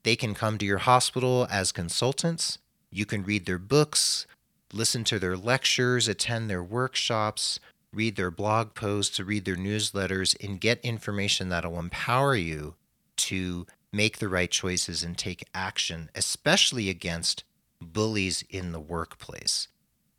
they 0.04 0.15
can 0.15 0.34
come 0.34 0.58
to 0.58 0.65
your 0.65 0.80
hospital 0.80 1.48
as 1.51 1.72
consultants. 1.72 2.58
You 2.89 3.06
can 3.06 3.24
read 3.24 3.46
their 3.46 3.60
books, 3.60 4.25
listen 4.74 5.03
to 5.05 5.19
their 5.19 5.38
lectures, 5.38 6.07
attend 6.07 6.50
their 6.50 6.63
workshops, 6.63 7.60
read 7.93 8.15
their 8.15 8.31
blog 8.31 8.74
posts, 8.75 9.19
read 9.19 9.45
their 9.45 9.55
newsletters, 9.55 10.36
and 10.43 10.62
get 10.62 10.79
information 10.84 11.50
that 11.50 11.65
will 11.65 11.79
empower 11.79 12.36
you 12.36 12.75
to 13.17 13.65
make 13.93 14.17
the 14.17 14.27
right 14.27 14.51
choices 14.51 15.03
and 15.03 15.17
take 15.17 15.48
action, 15.53 16.10
especially 16.13 16.89
against 16.89 17.43
bullies 17.81 18.43
in 18.50 18.72
the 18.72 18.79
workplace. 18.79 19.69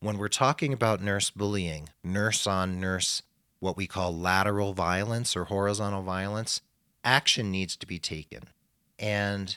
When 0.01 0.19
we're 0.19 0.29
talking 0.29 0.73
about 0.73 1.03
nurse 1.03 1.31
bullying, 1.31 1.91
nurse 2.03 2.47
on 2.47 2.81
nurse, 2.81 3.23
what 3.61 3.77
we 3.77 3.87
call 3.87 4.17
lateral 4.17 4.73
violence 4.73 5.37
or 5.37 5.45
horizontal 5.45 6.03
violence, 6.03 6.61
action 7.05 7.51
needs 7.51 7.77
to 7.77 7.87
be 7.87 7.99
taken. 7.99 8.45
And 8.99 9.57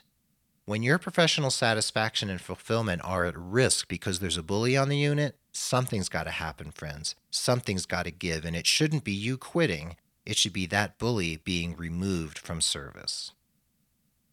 when 0.69 0.83
your 0.83 0.99
professional 0.99 1.49
satisfaction 1.49 2.29
and 2.29 2.39
fulfillment 2.39 3.01
are 3.03 3.25
at 3.25 3.35
risk 3.35 3.87
because 3.87 4.19
there's 4.19 4.37
a 4.37 4.43
bully 4.43 4.77
on 4.77 4.87
the 4.87 4.99
unit, 4.99 5.35
something's 5.51 6.09
got 6.09 6.25
to 6.25 6.29
happen, 6.29 6.69
friends. 6.69 7.15
Something's 7.31 7.87
got 7.87 8.03
to 8.03 8.11
give, 8.11 8.45
and 8.45 8.55
it 8.55 8.67
shouldn't 8.67 9.03
be 9.03 9.11
you 9.11 9.35
quitting. 9.35 9.95
It 10.27 10.37
should 10.37 10.53
be 10.53 10.67
that 10.67 10.99
bully 10.99 11.37
being 11.37 11.75
removed 11.75 12.37
from 12.37 12.61
service. 12.61 13.31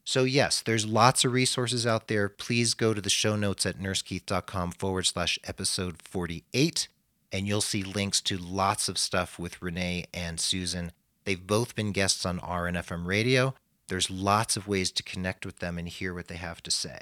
So, 0.05 0.25
yes, 0.25 0.61
there's 0.61 0.85
lots 0.85 1.25
of 1.25 1.33
resources 1.33 1.87
out 1.87 2.07
there. 2.07 2.29
Please 2.29 2.75
go 2.75 2.93
to 2.93 3.01
the 3.01 3.09
show 3.09 3.35
notes 3.35 3.65
at 3.65 3.79
nursekeith.com 3.79 4.73
forward 4.73 5.07
slash 5.07 5.39
episode 5.45 6.03
48, 6.03 6.89
and 7.33 7.49
you'll 7.49 7.63
see 7.63 7.83
links 7.83 8.21
to 8.21 8.37
lots 8.37 8.91
of 8.91 8.99
stuff 8.99 9.39
with 9.39 9.63
Renee 9.63 10.05
and 10.13 10.39
Susan. 10.39 10.93
They've 11.25 11.47
both 11.47 11.75
been 11.75 11.93
guests 11.93 12.27
on 12.27 12.41
RNFM 12.41 13.07
radio. 13.07 13.55
There's 13.89 14.11
lots 14.11 14.57
of 14.57 14.69
ways 14.69 14.91
to 14.93 15.03
connect 15.03 15.47
with 15.47 15.59
them 15.59 15.79
and 15.79 15.89
hear 15.89 16.13
what 16.15 16.29
they 16.29 16.37
have 16.37 16.63
to 16.65 16.71
say. 16.71 16.99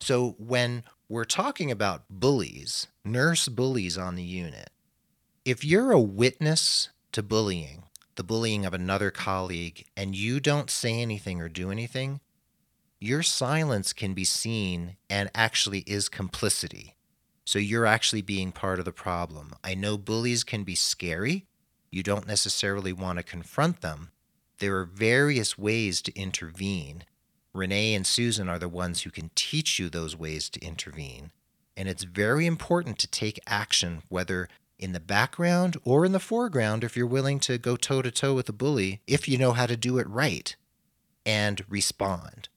So, 0.00 0.34
when 0.38 0.84
we're 1.08 1.24
talking 1.24 1.70
about 1.70 2.04
bullies, 2.10 2.88
nurse 3.04 3.48
bullies 3.48 3.96
on 3.96 4.16
the 4.16 4.22
unit, 4.22 4.70
if 5.44 5.64
you're 5.64 5.92
a 5.92 6.00
witness 6.00 6.90
to 7.12 7.22
bullying, 7.22 7.84
the 8.16 8.24
bullying 8.24 8.64
of 8.64 8.74
another 8.74 9.10
colleague, 9.10 9.86
and 9.96 10.14
you 10.14 10.40
don't 10.40 10.70
say 10.70 11.00
anything 11.00 11.40
or 11.40 11.48
do 11.48 11.70
anything, 11.70 12.20
your 13.00 13.22
silence 13.22 13.92
can 13.92 14.14
be 14.14 14.24
seen 14.24 14.96
and 15.10 15.30
actually 15.34 15.80
is 15.80 16.08
complicity. 16.08 16.94
So 17.44 17.58
you're 17.58 17.86
actually 17.86 18.22
being 18.22 18.52
part 18.52 18.78
of 18.78 18.84
the 18.84 18.92
problem. 18.92 19.54
I 19.62 19.74
know 19.74 19.98
bullies 19.98 20.44
can 20.44 20.64
be 20.64 20.74
scary. 20.74 21.46
You 21.90 22.02
don't 22.02 22.26
necessarily 22.26 22.92
want 22.92 23.18
to 23.18 23.22
confront 23.22 23.82
them, 23.82 24.10
there 24.58 24.76
are 24.78 24.84
various 24.84 25.58
ways 25.58 26.00
to 26.02 26.18
intervene. 26.18 27.04
Renee 27.52 27.94
and 27.94 28.06
Susan 28.06 28.48
are 28.48 28.58
the 28.58 28.68
ones 28.68 29.02
who 29.02 29.10
can 29.10 29.30
teach 29.34 29.78
you 29.78 29.88
those 29.88 30.16
ways 30.16 30.48
to 30.50 30.64
intervene. 30.64 31.32
And 31.76 31.88
it's 31.88 32.04
very 32.04 32.46
important 32.46 32.98
to 32.98 33.06
take 33.08 33.40
action, 33.46 34.02
whether 34.08 34.48
in 34.78 34.92
the 34.92 35.00
background 35.00 35.76
or 35.84 36.04
in 36.04 36.12
the 36.12 36.20
foreground, 36.20 36.84
if 36.84 36.96
you're 36.96 37.06
willing 37.06 37.40
to 37.40 37.58
go 37.58 37.76
toe 37.76 38.02
to 38.02 38.10
toe 38.10 38.34
with 38.34 38.48
a 38.48 38.52
bully, 38.52 39.00
if 39.06 39.28
you 39.28 39.38
know 39.38 39.52
how 39.52 39.66
to 39.66 39.76
do 39.76 39.98
it 39.98 40.08
right 40.08 40.54
and 41.24 41.64
respond. 41.68 42.48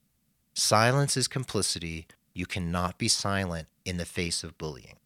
Silence 0.54 1.16
is 1.16 1.27
complicity. 1.27 2.08
You 2.34 2.46
cannot 2.46 2.98
be 2.98 3.08
silent 3.08 3.68
in 3.86 3.98
the 3.98 4.06
face 4.06 4.44
of 4.44 4.58
bullying. 4.58 4.98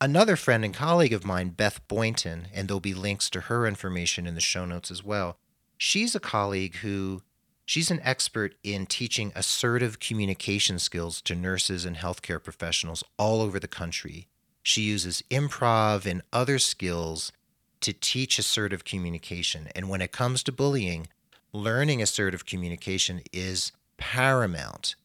Another 0.00 0.36
friend 0.36 0.64
and 0.64 0.72
colleague 0.72 1.12
of 1.12 1.24
mine, 1.24 1.50
Beth 1.50 1.86
Boynton, 1.88 2.48
and 2.54 2.68
there'll 2.68 2.80
be 2.80 2.94
links 2.94 3.28
to 3.30 3.42
her 3.42 3.66
information 3.66 4.26
in 4.26 4.36
the 4.36 4.40
show 4.40 4.64
notes 4.64 4.92
as 4.92 5.02
well, 5.02 5.38
she's 5.78 6.14
a 6.14 6.20
colleague 6.20 6.76
who 6.76 7.22
she's 7.64 7.90
an 7.90 8.00
expert 8.02 8.54
in 8.62 8.84
teaching 8.84 9.32
assertive 9.34 10.00
communication 10.00 10.78
skills 10.78 11.22
to 11.22 11.34
nurses 11.34 11.86
and 11.86 11.96
healthcare 11.96 12.42
professionals 12.42 13.02
all 13.16 13.40
over 13.40 13.58
the 13.58 13.68
country. 13.68 14.26
She 14.62 14.82
uses 14.82 15.22
improv 15.30 16.04
and 16.04 16.20
other 16.32 16.58
skills 16.58 17.32
to 17.80 17.92
teach 17.92 18.38
assertive 18.38 18.84
communication. 18.84 19.68
And 19.74 19.88
when 19.88 20.02
it 20.02 20.12
comes 20.12 20.42
to 20.42 20.52
bullying, 20.52 21.06
learning 21.52 22.02
assertive 22.02 22.44
communication 22.44 23.22
is 23.32 23.72
paramount. 23.96 24.96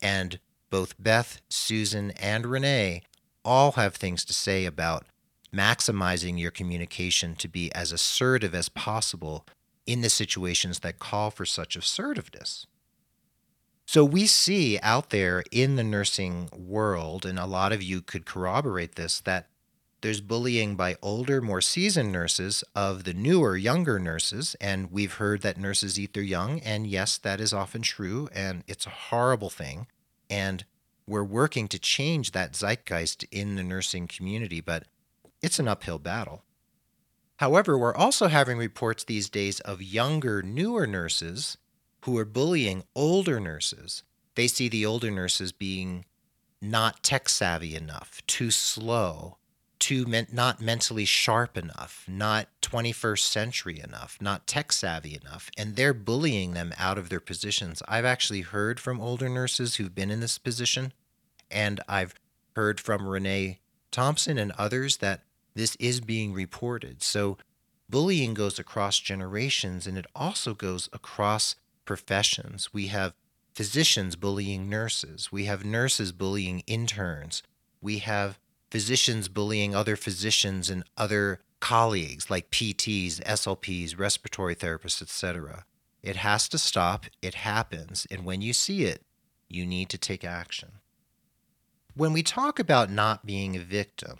And 0.00 0.38
both 0.70 0.94
Beth, 1.02 1.40
Susan, 1.48 2.10
and 2.12 2.46
Renee 2.46 3.02
all 3.44 3.72
have 3.72 3.96
things 3.96 4.24
to 4.26 4.34
say 4.34 4.66
about 4.66 5.06
maximizing 5.54 6.38
your 6.38 6.50
communication 6.50 7.34
to 7.36 7.48
be 7.48 7.72
as 7.72 7.90
assertive 7.90 8.54
as 8.54 8.68
possible 8.68 9.46
in 9.88 10.02
the 10.02 10.10
situations 10.10 10.80
that 10.80 10.98
call 10.98 11.30
for 11.30 11.46
such 11.46 11.74
assertiveness. 11.74 12.66
So 13.86 14.04
we 14.04 14.26
see 14.26 14.78
out 14.82 15.08
there 15.08 15.42
in 15.50 15.76
the 15.76 15.82
nursing 15.82 16.50
world, 16.54 17.24
and 17.24 17.38
a 17.38 17.46
lot 17.46 17.72
of 17.72 17.82
you 17.82 18.02
could 18.02 18.26
corroborate 18.26 18.96
this, 18.96 19.18
that 19.20 19.48
there's 20.02 20.20
bullying 20.20 20.76
by 20.76 20.96
older, 21.00 21.40
more 21.40 21.62
seasoned 21.62 22.12
nurses 22.12 22.62
of 22.74 23.04
the 23.04 23.14
newer, 23.14 23.56
younger 23.56 23.98
nurses. 23.98 24.54
And 24.60 24.92
we've 24.92 25.14
heard 25.14 25.40
that 25.40 25.56
nurses 25.56 25.98
eat 25.98 26.12
their 26.12 26.22
young. 26.22 26.60
And 26.60 26.86
yes, 26.86 27.16
that 27.16 27.40
is 27.40 27.54
often 27.54 27.80
true. 27.80 28.28
And 28.34 28.64
it's 28.68 28.86
a 28.86 28.90
horrible 28.90 29.50
thing. 29.50 29.86
And 30.28 30.66
we're 31.06 31.24
working 31.24 31.66
to 31.68 31.78
change 31.78 32.32
that 32.32 32.52
zeitgeist 32.52 33.24
in 33.32 33.56
the 33.56 33.64
nursing 33.64 34.06
community, 34.06 34.60
but 34.60 34.84
it's 35.40 35.58
an 35.58 35.66
uphill 35.66 35.98
battle. 35.98 36.44
However, 37.38 37.78
we're 37.78 37.94
also 37.94 38.26
having 38.26 38.58
reports 38.58 39.04
these 39.04 39.30
days 39.30 39.60
of 39.60 39.80
younger, 39.80 40.42
newer 40.42 40.86
nurses 40.86 41.56
who 42.02 42.18
are 42.18 42.24
bullying 42.24 42.84
older 42.94 43.38
nurses. 43.38 44.02
They 44.34 44.48
see 44.48 44.68
the 44.68 44.84
older 44.84 45.10
nurses 45.10 45.52
being 45.52 46.04
not 46.60 47.02
tech 47.04 47.28
savvy 47.28 47.76
enough, 47.76 48.20
too 48.26 48.50
slow, 48.50 49.38
too 49.78 50.04
men- 50.04 50.26
not 50.32 50.60
mentally 50.60 51.04
sharp 51.04 51.56
enough, 51.56 52.04
not 52.08 52.48
21st 52.60 53.24
century 53.24 53.78
enough, 53.78 54.18
not 54.20 54.48
tech 54.48 54.72
savvy 54.72 55.14
enough, 55.14 55.48
and 55.56 55.76
they're 55.76 55.94
bullying 55.94 56.54
them 56.54 56.74
out 56.76 56.98
of 56.98 57.08
their 57.08 57.20
positions. 57.20 57.82
I've 57.86 58.04
actually 58.04 58.40
heard 58.40 58.80
from 58.80 59.00
older 59.00 59.28
nurses 59.28 59.76
who've 59.76 59.94
been 59.94 60.10
in 60.10 60.18
this 60.18 60.38
position, 60.38 60.92
and 61.52 61.80
I've 61.88 62.14
heard 62.56 62.80
from 62.80 63.06
Renee 63.06 63.60
Thompson 63.92 64.38
and 64.38 64.50
others 64.52 64.96
that 64.96 65.22
this 65.58 65.76
is 65.80 66.00
being 66.00 66.32
reported. 66.32 67.02
So 67.02 67.36
bullying 67.90 68.32
goes 68.32 68.60
across 68.60 69.00
generations 69.00 69.88
and 69.88 69.98
it 69.98 70.06
also 70.14 70.54
goes 70.54 70.88
across 70.92 71.56
professions. 71.84 72.72
We 72.72 72.86
have 72.86 73.12
physicians 73.56 74.14
bullying 74.14 74.68
nurses, 74.68 75.32
we 75.32 75.46
have 75.46 75.64
nurses 75.64 76.12
bullying 76.12 76.62
interns, 76.68 77.42
we 77.80 77.98
have 77.98 78.38
physicians 78.70 79.26
bullying 79.26 79.74
other 79.74 79.96
physicians 79.96 80.70
and 80.70 80.84
other 80.96 81.40
colleagues 81.58 82.30
like 82.30 82.52
PTs, 82.52 83.20
SLPs, 83.24 83.98
respiratory 83.98 84.54
therapists, 84.54 85.02
etc. 85.02 85.64
It 86.04 86.14
has 86.16 86.48
to 86.50 86.58
stop. 86.58 87.06
It 87.20 87.34
happens. 87.34 88.06
And 88.12 88.24
when 88.24 88.42
you 88.42 88.52
see 88.52 88.84
it, 88.84 89.02
you 89.48 89.66
need 89.66 89.88
to 89.88 89.98
take 89.98 90.24
action. 90.24 90.74
When 91.94 92.12
we 92.12 92.22
talk 92.22 92.60
about 92.60 92.92
not 92.92 93.26
being 93.26 93.56
a 93.56 93.60
victim, 93.60 94.18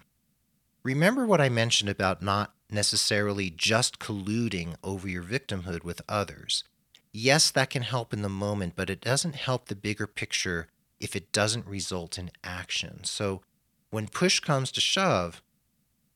Remember 0.89 1.27
what 1.27 1.39
I 1.39 1.51
mentioned 1.51 1.91
about 1.91 2.23
not 2.23 2.55
necessarily 2.71 3.51
just 3.51 3.99
colluding 3.99 4.77
over 4.83 5.07
your 5.07 5.23
victimhood 5.23 5.85
with 5.85 6.01
others. 6.09 6.65
yes, 7.13 7.51
that 7.51 7.69
can 7.69 7.83
help 7.83 8.15
in 8.15 8.23
the 8.23 8.29
moment, 8.31 8.73
but 8.75 8.89
it 8.89 9.03
doesn't 9.03 9.35
help 9.35 9.67
the 9.67 9.77
bigger 9.77 10.07
picture 10.07 10.69
if 10.99 11.15
it 11.15 11.31
doesn't 11.31 11.67
result 11.67 12.17
in 12.17 12.31
action. 12.43 13.05
So 13.05 13.43
when 13.91 14.09
push 14.09 14.41
comes 14.41 14.73
to 14.73 14.81
shove, 14.81 15.43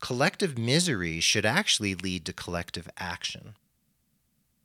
collective 0.01 0.57
misery 0.57 1.21
should 1.21 1.45
actually 1.45 1.95
lead 1.95 2.25
to 2.25 2.33
collective 2.33 2.89
action. 2.97 3.57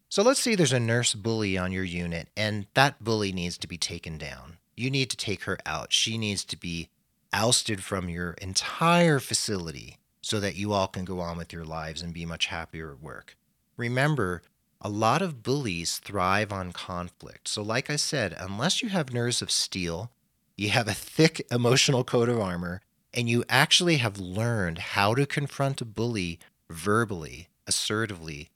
So 0.07 0.23
let's 0.23 0.39
say 0.39 0.55
there's 0.55 0.71
a 0.71 0.79
nurse 0.79 1.15
bully 1.15 1.57
on 1.57 1.73
your 1.73 1.83
unit, 1.83 2.29
and 2.37 2.67
that 2.75 3.03
bully 3.03 3.33
needs 3.33 3.57
to 3.57 3.67
be 3.67 3.77
taken 3.77 4.17
down. 4.17 4.57
You 4.77 4.89
need 4.89 5.09
to 5.09 5.17
take 5.17 5.43
her 5.43 5.57
out. 5.65 5.91
She 5.91 6.17
needs 6.17 6.45
to 6.45 6.55
be 6.55 6.91
ousted 7.33 7.83
from 7.83 8.09
your 8.09 8.31
entire 8.33 9.19
facility 9.19 9.97
so 10.21 10.39
that 10.39 10.55
you 10.55 10.73
all 10.73 10.87
can 10.87 11.05
go 11.05 11.19
on 11.19 11.37
with 11.37 11.53
your 11.53 11.65
lives 11.65 12.01
and 12.01 12.13
be 12.13 12.25
much 12.25 12.47
happier 12.47 12.91
at 12.91 13.01
work. 13.01 13.37
Remember, 13.77 14.41
a 14.81 14.89
lot 14.89 15.21
of 15.21 15.43
bullies 15.43 15.97
thrive 15.97 16.51
on 16.51 16.71
conflict. 16.71 17.47
So, 17.47 17.61
like 17.61 17.89
I 17.89 17.95
said, 17.95 18.35
unless 18.37 18.81
you 18.81 18.89
have 18.89 19.13
nerves 19.13 19.41
of 19.41 19.51
steel, 19.51 20.11
you 20.55 20.69
have 20.69 20.87
a 20.87 20.93
thick 20.93 21.45
emotional 21.51 22.03
coat 22.03 22.29
of 22.29 22.39
armor, 22.39 22.81
and 23.13 23.29
you 23.29 23.43
actually 23.49 23.97
have 23.97 24.19
learned 24.19 24.77
how 24.79 25.15
to 25.15 25.25
confront 25.25 25.81
a 25.81 25.85
bully 25.85 26.39
verbally, 26.69 27.47
assertively, 27.65 28.49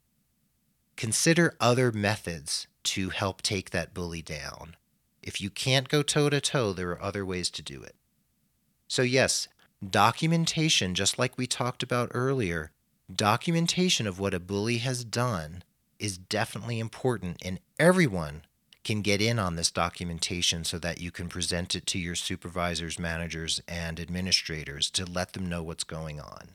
consider 0.96 1.56
other 1.58 1.90
methods 1.90 2.66
to 2.84 3.10
help 3.10 3.42
take 3.42 3.70
that 3.70 3.94
bully 3.94 4.22
down. 4.22 4.76
If 5.22 5.40
you 5.40 5.50
can't 5.50 5.88
go 5.88 6.02
toe 6.02 6.30
to 6.30 6.40
toe, 6.40 6.72
there 6.72 6.90
are 6.90 7.02
other 7.02 7.24
ways 7.24 7.48
to 7.50 7.62
do 7.62 7.82
it. 7.82 7.94
So, 8.92 9.00
yes, 9.00 9.48
documentation, 9.82 10.94
just 10.94 11.18
like 11.18 11.38
we 11.38 11.46
talked 11.46 11.82
about 11.82 12.10
earlier, 12.12 12.72
documentation 13.10 14.06
of 14.06 14.18
what 14.18 14.34
a 14.34 14.38
bully 14.38 14.76
has 14.78 15.02
done 15.02 15.62
is 15.98 16.18
definitely 16.18 16.78
important, 16.78 17.38
and 17.42 17.58
everyone 17.78 18.42
can 18.84 19.00
get 19.00 19.22
in 19.22 19.38
on 19.38 19.56
this 19.56 19.70
documentation 19.70 20.62
so 20.62 20.78
that 20.78 21.00
you 21.00 21.10
can 21.10 21.30
present 21.30 21.74
it 21.74 21.86
to 21.86 21.98
your 21.98 22.14
supervisors, 22.14 22.98
managers, 22.98 23.62
and 23.66 23.98
administrators 23.98 24.90
to 24.90 25.06
let 25.06 25.32
them 25.32 25.48
know 25.48 25.62
what's 25.62 25.84
going 25.84 26.20
on. 26.20 26.50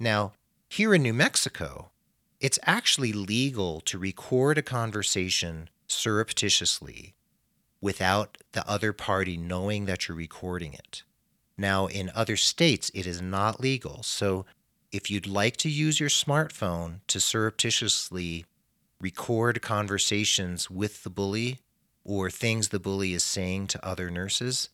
Now, 0.00 0.32
here 0.68 0.92
in 0.92 1.04
New 1.04 1.14
Mexico, 1.14 1.92
it's 2.40 2.58
actually 2.64 3.12
legal 3.12 3.80
to 3.82 3.96
record 3.96 4.58
a 4.58 4.62
conversation 4.62 5.70
surreptitiously 5.86 7.14
without 7.86 8.38
the 8.50 8.68
other 8.68 8.92
party 8.92 9.36
knowing 9.36 9.86
that 9.86 10.08
you're 10.08 10.16
recording 10.16 10.74
it. 10.74 11.04
Now, 11.56 11.86
in 11.86 12.10
other 12.16 12.36
states, 12.36 12.90
it 12.92 13.06
is 13.06 13.22
not 13.22 13.60
legal. 13.60 14.02
So 14.02 14.44
if 14.90 15.08
you'd 15.08 15.28
like 15.28 15.56
to 15.58 15.70
use 15.70 16.00
your 16.00 16.08
smartphone 16.08 16.98
to 17.06 17.20
surreptitiously 17.20 18.44
record 19.00 19.62
conversations 19.62 20.68
with 20.68 21.04
the 21.04 21.10
bully 21.10 21.60
or 22.02 22.28
things 22.28 22.70
the 22.70 22.80
bully 22.80 23.12
is 23.12 23.22
saying 23.22 23.68
to 23.68 23.86
other 23.86 24.10
nurses, 24.10 24.68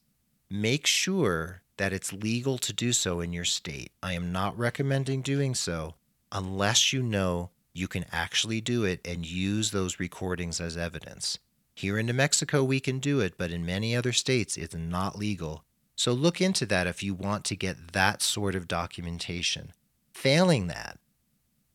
make 0.49 0.87
sure 0.87 1.61
that 1.76 1.92
it's 1.92 2.14
legal 2.14 2.57
to 2.57 2.73
do 2.73 2.95
so 2.95 3.21
in 3.21 3.35
your 3.35 3.45
state. 3.45 3.92
I 4.02 4.14
am 4.14 4.33
not 4.33 4.59
recommending 4.59 5.21
doing 5.21 5.54
so 5.54 5.97
unless 6.33 6.95
you 6.95 7.02
know 7.02 7.50
you 7.75 7.88
can 7.88 8.07
actually 8.11 8.62
do 8.62 8.85
it 8.85 9.07
and 9.07 9.26
use 9.26 9.71
those 9.71 10.00
recordings 10.00 10.62
as 10.62 10.78
evidence. 10.78 11.38
Here 11.74 11.98
in 11.98 12.06
New 12.06 12.12
Mexico, 12.12 12.62
we 12.62 12.80
can 12.80 12.98
do 12.98 13.20
it, 13.20 13.34
but 13.38 13.50
in 13.50 13.64
many 13.64 13.96
other 13.96 14.12
states, 14.12 14.56
it's 14.56 14.74
not 14.74 15.18
legal. 15.18 15.64
So 15.96 16.12
look 16.12 16.40
into 16.40 16.66
that 16.66 16.86
if 16.86 17.02
you 17.02 17.14
want 17.14 17.44
to 17.46 17.56
get 17.56 17.92
that 17.92 18.22
sort 18.22 18.54
of 18.54 18.68
documentation. 18.68 19.72
Failing 20.12 20.66
that, 20.68 20.98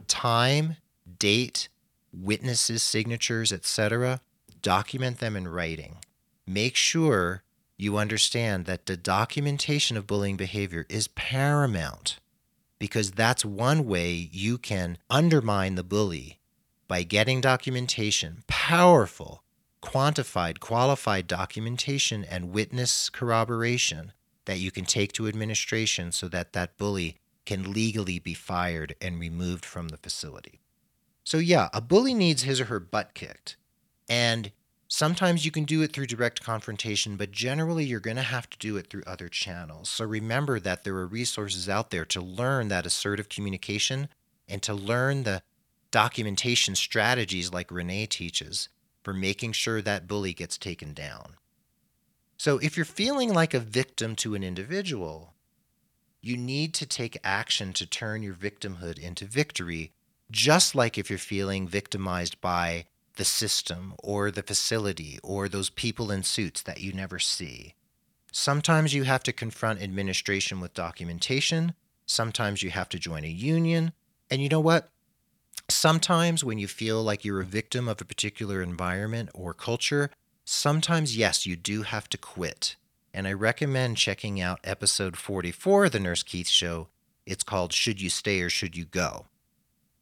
time, 0.08 0.78
date, 1.20 1.70
witnesses' 2.14 2.84
signatures, 2.84 3.52
etc., 3.52 4.22
document 4.62 5.20
them 5.20 5.36
in 5.36 5.48
writing. 5.48 5.98
Make 6.46 6.76
sure 6.76 7.44
you 7.78 7.98
understand 7.98 8.66
that 8.66 8.86
the 8.86 8.98
documentation 8.98 9.98
of 9.98 10.08
bullying 10.08 10.38
behavior 10.38 10.86
is 10.90 11.08
paramount 11.10 12.20
because 12.80 13.12
that's 13.12 13.46
one 13.46 13.86
way 13.86 14.30
you 14.32 14.58
can 14.58 14.98
undermine 15.10 15.76
the 15.76 15.84
bully 15.84 16.40
by 16.88 17.04
getting 17.04 17.42
documentation, 17.42 18.44
powerful, 18.48 19.44
quantified, 19.88 20.60
qualified 20.60 21.28
documentation 21.28 22.26
and 22.26 22.52
witness 22.52 23.10
corroboration 23.10 24.12
that 24.44 24.60
you 24.60 24.70
can 24.70 24.84
take 24.84 25.14
to 25.14 25.28
administration 25.28 26.12
so 26.12 26.28
that 26.28 26.52
that 26.52 26.78
bully 26.78 27.16
can 27.46 27.72
legally 27.72 28.20
be 28.20 28.34
fired 28.34 28.94
and 29.02 29.18
removed 29.18 29.64
from 29.64 29.88
the 29.88 29.98
facility. 29.98 30.60
So, 31.24 31.38
yeah, 31.38 31.70
a 31.74 31.80
bully 31.80 32.14
needs 32.14 32.44
his 32.44 32.60
or 32.60 32.66
her 32.66 32.82
butt 32.82 33.14
kicked. 33.14 33.56
And 34.10 34.52
sometimes 34.90 35.46
you 35.46 35.52
can 35.52 35.64
do 35.64 35.82
it 35.82 35.94
through 35.94 36.08
direct 36.08 36.44
confrontation, 36.44 37.16
but 37.16 37.32
generally 37.32 37.86
you're 37.86 38.02
going 38.02 38.18
to 38.18 38.24
have 38.24 38.50
to 38.50 38.58
do 38.58 38.76
it 38.76 38.90
through 38.90 39.04
other 39.08 39.30
channels. 39.30 39.88
So, 39.88 40.04
remember 40.04 40.60
that 40.60 40.84
there 40.84 40.96
are 40.98 41.08
resources 41.08 41.70
out 41.70 41.92
there 41.92 42.06
to 42.06 42.20
learn 42.20 42.68
that 42.68 42.86
assertive 42.86 43.30
communication 43.30 44.10
and 44.50 44.62
to 44.64 44.74
learn 44.74 45.24
the 45.24 45.44
documentation 45.92 46.76
strategies 46.76 47.54
like 47.54 47.72
Renee 47.72 48.06
teaches 48.06 48.68
for 49.08 49.14
making 49.14 49.54
sure 49.54 49.82
that 49.82 50.06
bully 50.06 50.34
gets 50.34 50.58
taken 50.58 50.94
down. 50.94 51.38
So, 52.36 52.58
if 52.58 52.76
you're 52.76 52.86
feeling 52.86 53.34
like 53.34 53.54
a 53.54 53.60
victim 53.62 54.18
to 54.18 54.36
an 54.36 54.44
individual, 54.44 55.34
you 56.22 56.36
need 56.36 56.74
to 56.74 56.86
take 56.86 57.18
action 57.24 57.72
to 57.72 57.86
turn 57.86 58.22
your 58.22 58.34
victimhood 58.34 59.00
into 59.00 59.24
victory, 59.24 59.94
just 60.30 60.76
like 60.76 60.98
if 60.98 61.10
you're 61.10 61.18
feeling 61.18 61.70
victimized 61.70 62.42
by 62.42 62.88
the 63.16 63.24
system 63.24 63.94
or 64.04 64.30
the 64.30 64.44
facility 64.44 65.20
or 65.24 65.48
those 65.48 65.70
people 65.70 66.12
in 66.12 66.22
suits 66.22 66.62
that 66.64 66.82
you 66.82 66.92
never 66.92 67.18
see. 67.18 67.76
Sometimes 68.34 68.94
you 68.94 69.04
have 69.04 69.24
to 69.24 69.32
confront 69.32 69.82
administration 69.82 70.60
with 70.60 70.74
documentation. 70.74 71.76
Sometimes 72.06 72.62
you 72.62 72.72
have 72.72 72.90
to 72.90 73.00
join 73.00 73.24
a 73.24 73.28
union. 73.30 73.94
And 74.30 74.42
you 74.42 74.50
know 74.50 74.60
what? 74.60 74.90
Sometimes 75.70 76.44
when 76.44 76.58
you 76.58 76.68
feel 76.68 77.04
like 77.04 77.26
you're 77.26 77.42
a 77.42 77.46
victim 77.46 77.88
of 77.88 78.02
a 78.02 78.06
particular 78.06 78.62
environment 78.62 79.30
or 79.34 79.54
culture, 79.54 80.10
sometimes, 80.46 81.18
yes, 81.18 81.46
you 81.46 81.56
do 81.56 81.84
have 81.84 82.10
to 82.10 82.18
quit 82.18 82.76
and 83.18 83.28
I 83.28 83.34
recommend 83.34 83.98
checking 83.98 84.40
out 84.40 84.60
episode 84.64 85.18
44 85.18 85.86
of 85.86 85.92
The 85.92 86.00
Nurse 86.00 86.22
Keith 86.22 86.48
Show. 86.48 86.90
It's 87.26 87.44
called 87.44 87.74
Should 87.74 88.00
You 88.00 88.12
Stay 88.12 88.42
or 88.42 88.50
Should 88.52 88.78
You 88.78 88.86
Go? 88.86 89.26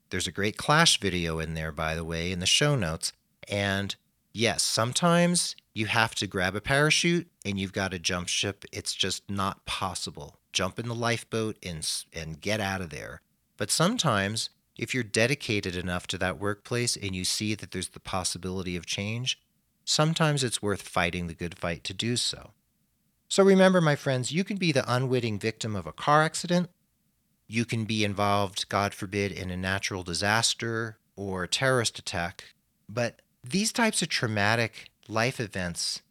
There's 0.10 0.28
a 0.28 0.34
great 0.34 0.58
Clash 0.58 1.00
video 1.00 1.40
in 1.40 1.54
there, 1.54 1.72
by 1.72 1.96
the 1.96 2.04
way, 2.04 2.30
in 2.30 2.40
the 2.40 2.46
show 2.46 2.76
notes. 2.76 3.14
And 3.48 3.96
yes, 4.34 4.64
sometimes 4.64 5.56
you 5.74 5.86
have 5.86 6.14
to 6.16 6.28
grab 6.28 6.58
a 6.58 6.60
parachute 6.60 7.30
and 7.46 7.58
you've 7.58 7.72
got 7.72 7.92
to 7.92 8.00
jump 8.00 8.28
ship. 8.28 8.66
It's 8.74 8.94
just 8.94 9.30
not 9.30 9.66
possible. 9.66 10.40
Jump 10.52 10.78
in 10.78 10.90
the 10.90 10.94
lifeboat 10.94 11.56
and, 11.64 11.90
and 12.12 12.42
get 12.42 12.60
out 12.60 12.82
of 12.82 12.90
there. 12.90 13.22
But 13.56 13.72
sometimes, 13.72 14.50
if 14.78 14.94
you're 14.94 15.04
dedicated 15.04 15.76
enough 15.76 16.08
to 16.08 16.18
that 16.18 16.40
workplace 16.40 16.96
and 16.96 17.16
you 17.16 17.24
see 17.24 17.56
that 17.56 17.72
there's 17.72 17.90
the 17.90 18.00
possibility 18.00 18.76
of 18.76 18.86
change, 18.86 19.40
sometimes 19.86 20.44
it's 20.44 20.62
worth 20.62 20.82
fighting 20.82 21.28
the 21.28 21.34
good 21.34 21.58
fight 21.58 21.84
to 21.86 21.94
do 21.94 22.18
so. 22.18 22.52
So 23.28 23.44
remember, 23.44 23.82
my 23.82 23.96
friends, 23.96 24.32
you 24.32 24.44
can 24.44 24.58
be 24.58 24.72
the 24.72 24.92
unwitting 24.92 25.40
victim 25.40 25.76
of 25.76 25.88
a 25.88 25.94
car 25.94 26.24
accident. 26.24 26.70
You 27.48 27.66
can 27.66 27.86
be 27.86 28.04
involved, 28.04 28.70
God 28.70 28.94
forbid, 28.94 29.32
in 29.32 29.50
a 29.50 29.58
natural 29.58 30.04
disaster 30.04 30.98
or 31.16 31.44
a 31.44 31.48
terrorist 31.48 31.98
attack. 31.98 32.56
But 32.90 33.22
these 33.44 33.72
types 33.72 34.02
of 34.02 34.10
traumatic 34.10 34.90
life 35.08 35.40
events 35.40 36.02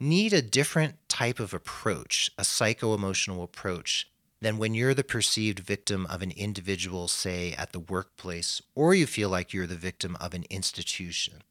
need 0.00 0.32
a 0.32 0.42
different 0.42 0.96
type 1.08 1.38
of 1.38 1.54
approach, 1.54 2.30
a 2.36 2.44
psycho 2.44 2.94
emotional 2.94 3.42
approach, 3.42 4.08
than 4.44 4.58
when 4.58 4.74
you're 4.74 4.94
the 4.94 5.04
perceived 5.04 5.60
victim 5.60 6.06
of 6.06 6.22
an 6.22 6.30
individual, 6.32 7.08
say, 7.08 7.52
at 7.52 7.72
the 7.72 7.80
workplace, 7.80 8.60
or 8.74 8.94
you 8.94 9.06
feel 9.06 9.28
like 9.28 9.52
you're 9.52 9.66
the 9.66 9.74
victim 9.74 10.16
of 10.20 10.34
an 10.34 10.44
institution. 10.50 11.42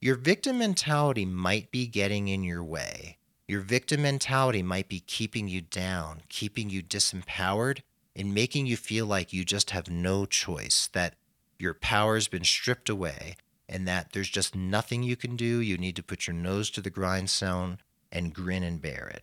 Your 0.00 0.16
victim 0.16 0.58
mentality 0.58 1.24
might 1.24 1.70
be 1.70 1.86
getting 1.86 2.28
in 2.28 2.42
your 2.42 2.64
way 2.64 3.18
your 3.52 3.60
victim 3.60 4.00
mentality 4.00 4.62
might 4.62 4.88
be 4.88 5.00
keeping 5.00 5.46
you 5.46 5.60
down, 5.60 6.22
keeping 6.30 6.70
you 6.70 6.82
disempowered, 6.82 7.80
and 8.16 8.32
making 8.32 8.64
you 8.64 8.78
feel 8.78 9.04
like 9.04 9.34
you 9.34 9.44
just 9.44 9.70
have 9.70 9.90
no 9.90 10.24
choice, 10.24 10.88
that 10.94 11.16
your 11.58 11.74
power's 11.74 12.28
been 12.28 12.44
stripped 12.44 12.88
away, 12.88 13.36
and 13.68 13.86
that 13.86 14.12
there's 14.12 14.30
just 14.30 14.54
nothing 14.54 15.02
you 15.02 15.16
can 15.16 15.36
do. 15.36 15.60
You 15.60 15.76
need 15.76 15.96
to 15.96 16.02
put 16.02 16.26
your 16.26 16.32
nose 16.34 16.70
to 16.70 16.80
the 16.80 16.88
grindstone 16.88 17.78
and 18.10 18.34
grin 18.34 18.62
and 18.62 18.80
bear 18.80 19.10
it. 19.14 19.22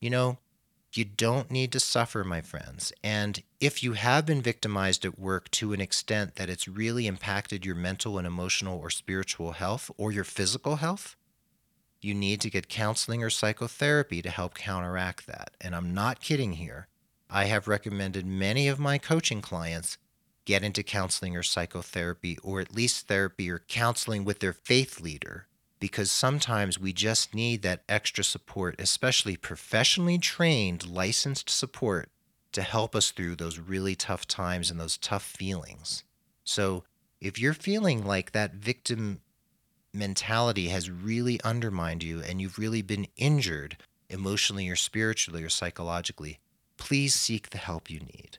You 0.00 0.08
know, 0.08 0.38
you 0.96 1.04
don't 1.04 1.50
need 1.50 1.72
to 1.72 1.80
suffer, 1.80 2.24
my 2.24 2.40
friends. 2.40 2.92
And 3.02 3.42
if 3.60 3.82
you 3.82 3.92
have 3.92 4.26
been 4.26 4.42
victimized 4.42 5.04
at 5.04 5.18
work 5.18 5.50
to 5.52 5.72
an 5.72 5.80
extent 5.80 6.36
that 6.36 6.50
it's 6.50 6.68
really 6.68 7.06
impacted 7.06 7.64
your 7.64 7.74
mental 7.74 8.18
and 8.18 8.26
emotional 8.26 8.78
or 8.78 8.90
spiritual 8.90 9.52
health 9.52 9.90
or 9.96 10.12
your 10.12 10.24
physical 10.24 10.76
health, 10.76 11.16
you 12.00 12.14
need 12.14 12.40
to 12.42 12.50
get 12.50 12.68
counseling 12.68 13.22
or 13.22 13.30
psychotherapy 13.30 14.22
to 14.22 14.30
help 14.30 14.54
counteract 14.54 15.26
that. 15.26 15.52
And 15.60 15.74
I'm 15.74 15.94
not 15.94 16.20
kidding 16.20 16.52
here. 16.52 16.88
I 17.28 17.44
have 17.46 17.66
recommended 17.66 18.24
many 18.24 18.68
of 18.68 18.78
my 18.78 18.98
coaching 18.98 19.40
clients 19.40 19.98
get 20.44 20.62
into 20.62 20.82
counseling 20.82 21.36
or 21.36 21.42
psychotherapy, 21.42 22.38
or 22.42 22.60
at 22.60 22.74
least 22.74 23.08
therapy 23.08 23.50
or 23.50 23.58
counseling 23.58 24.24
with 24.24 24.38
their 24.38 24.52
faith 24.52 25.00
leader, 25.00 25.48
because 25.78 26.10
sometimes 26.10 26.78
we 26.78 26.92
just 26.92 27.34
need 27.34 27.62
that 27.62 27.82
extra 27.88 28.24
support, 28.24 28.74
especially 28.78 29.36
professionally 29.36 30.18
trained, 30.18 30.86
licensed 30.88 31.50
support 31.50 32.08
to 32.52 32.62
help 32.62 32.96
us 32.96 33.10
through 33.10 33.36
those 33.36 33.58
really 33.58 33.94
tough 33.94 34.26
times 34.26 34.70
and 34.70 34.80
those 34.80 34.96
tough 34.96 35.22
feelings. 35.24 36.04
So, 36.44 36.84
if 37.20 37.38
you're 37.38 37.54
feeling 37.54 38.04
like 38.06 38.32
that 38.32 38.54
victim 38.54 39.20
mentality 39.92 40.68
has 40.68 40.90
really 40.90 41.40
undermined 41.42 42.02
you 42.02 42.20
and 42.20 42.40
you've 42.40 42.58
really 42.58 42.82
been 42.82 43.06
injured 43.16 43.78
emotionally 44.08 44.68
or 44.68 44.76
spiritually 44.76 45.42
or 45.42 45.48
psychologically, 45.48 46.38
please 46.76 47.14
seek 47.14 47.50
the 47.50 47.58
help 47.58 47.90
you 47.90 48.00
need. 48.00 48.38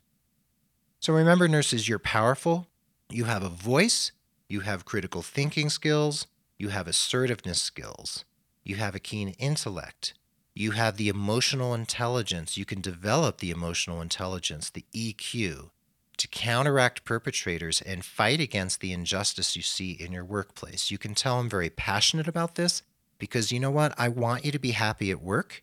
So 0.99 1.13
remember, 1.13 1.47
nurses, 1.47 1.87
you're 1.87 1.99
powerful. 1.99 2.67
You 3.09 3.25
have 3.25 3.43
a 3.43 3.49
voice, 3.49 4.11
you 4.49 4.61
have 4.61 4.85
critical 4.85 5.21
thinking 5.21 5.69
skills, 5.69 6.27
you 6.57 6.69
have 6.69 6.87
assertiveness 6.87 7.61
skills, 7.61 8.25
you 8.63 8.75
have 8.75 8.95
a 8.95 8.99
keen 8.99 9.29
intellect, 9.39 10.13
you 10.57 10.71
have 10.71 10.97
the 10.97 11.07
emotional 11.07 11.75
intelligence. 11.75 12.57
You 12.57 12.65
can 12.65 12.81
develop 12.81 13.37
the 13.37 13.51
emotional 13.51 14.01
intelligence, 14.01 14.71
the 14.71 14.85
EQ, 14.91 15.69
to 16.17 16.27
counteract 16.29 17.05
perpetrators 17.05 17.79
and 17.79 18.03
fight 18.03 18.39
against 18.39 18.79
the 18.79 18.91
injustice 18.91 19.55
you 19.55 19.61
see 19.61 19.91
in 19.91 20.11
your 20.11 20.25
workplace. 20.25 20.89
You 20.89 20.97
can 20.97 21.13
tell 21.13 21.39
I'm 21.39 21.47
very 21.47 21.69
passionate 21.69 22.27
about 22.27 22.55
this 22.55 22.81
because 23.19 23.51
you 23.51 23.59
know 23.59 23.69
what? 23.69 23.93
I 23.99 24.07
want 24.07 24.45
you 24.45 24.51
to 24.51 24.57
be 24.57 24.71
happy 24.71 25.11
at 25.11 25.21
work. 25.21 25.61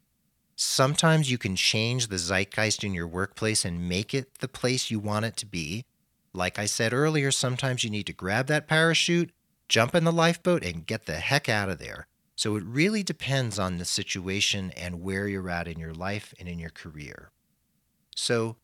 Sometimes 0.54 1.28
you 1.28 1.38
can 1.38 1.56
change 1.56 2.06
the 2.06 2.18
zeitgeist 2.18 2.84
in 2.84 2.94
your 2.94 3.08
workplace 3.08 3.64
and 3.64 3.88
make 3.88 4.14
it 4.14 4.38
the 4.38 4.46
place 4.46 4.92
you 4.92 5.00
want 5.00 5.24
it 5.24 5.36
to 5.38 5.46
be. 5.46 5.86
Like 6.32 6.56
I 6.56 6.66
said 6.66 6.92
earlier, 6.92 7.32
sometimes 7.32 7.82
you 7.82 7.90
need 7.90 8.06
to 8.06 8.12
grab 8.12 8.46
that 8.46 8.68
parachute, 8.68 9.32
jump 9.68 9.94
in 9.94 10.04
the 10.04 10.12
lifeboat, 10.12 10.64
and 10.64 10.86
get 10.86 11.06
the 11.06 11.16
heck 11.16 11.48
out 11.48 11.68
of 11.68 11.78
there. 11.78 12.06
So 12.36 12.56
it 12.56 12.64
really 12.64 13.02
depends 13.02 13.58
on 13.58 13.78
the 13.78 13.84
situation 13.84 14.72
and 14.76 15.02
where 15.02 15.28
you're 15.28 15.48
at 15.48 15.68
in 15.68 15.78
your 15.78 15.94
life 15.94 16.34
and 16.38 16.48
in 16.48 16.58
your 16.58 16.70
career. 16.70 17.30
So, 18.16 18.56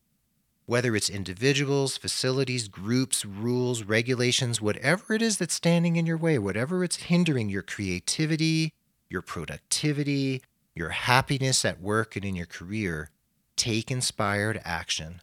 whether 0.65 0.95
it's 0.95 1.09
individuals, 1.09 1.97
facilities, 1.97 2.67
groups, 2.67 3.25
rules, 3.25 3.83
regulations, 3.83 4.61
whatever 4.61 5.13
it 5.13 5.21
is 5.21 5.37
that's 5.37 5.55
standing 5.55 5.95
in 5.95 6.05
your 6.05 6.17
way, 6.17 6.37
whatever 6.39 6.83
it's 6.83 6.95
hindering 6.97 7.49
your 7.49 7.63
creativity, 7.63 8.71
your 9.09 9.21
productivity, 9.21 10.41
your 10.75 10.89
happiness 10.89 11.65
at 11.65 11.81
work 11.81 12.15
and 12.15 12.23
in 12.23 12.35
your 12.35 12.45
career, 12.45 13.09
take 13.57 13.91
inspired 13.91 14.61
action 14.63 15.21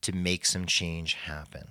to 0.00 0.12
make 0.12 0.44
some 0.44 0.66
change 0.66 1.14
happen. 1.14 1.68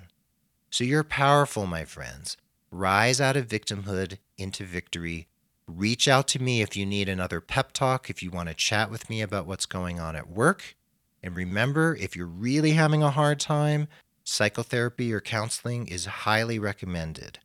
So 0.70 0.84
you're 0.84 1.04
powerful, 1.04 1.66
my 1.66 1.86
friends. 1.86 2.38
Rise 2.72 3.22
out 3.22 3.38
of 3.38 3.48
victimhood 3.48 4.18
into 4.38 4.64
victory. 4.64 5.28
Reach 5.68 6.08
out 6.08 6.28
to 6.30 6.42
me 6.42 6.62
if 6.62 6.76
you 6.76 6.86
need 6.86 7.10
another 7.10 7.42
pep 7.42 7.72
talk, 7.72 8.10
if 8.10 8.22
you 8.22 8.30
want 8.32 8.50
to 8.50 8.56
chat 8.56 8.92
with 8.92 9.10
me 9.10 9.22
about 9.22 9.46
what's 9.46 9.66
going 9.66 10.00
on 10.00 10.16
at 10.16 10.30
work. 10.30 10.76
And 11.22 11.36
remember, 11.36 11.96
if 12.00 12.16
you're 12.16 12.26
really 12.26 12.72
having 12.72 13.04
a 13.04 13.12
hard 13.12 13.40
time, 13.40 13.88
psychotherapy 14.24 15.14
or 15.14 15.22
counseling 15.22 15.88
is 15.88 16.06
highly 16.06 16.60
recommended. 16.60 17.40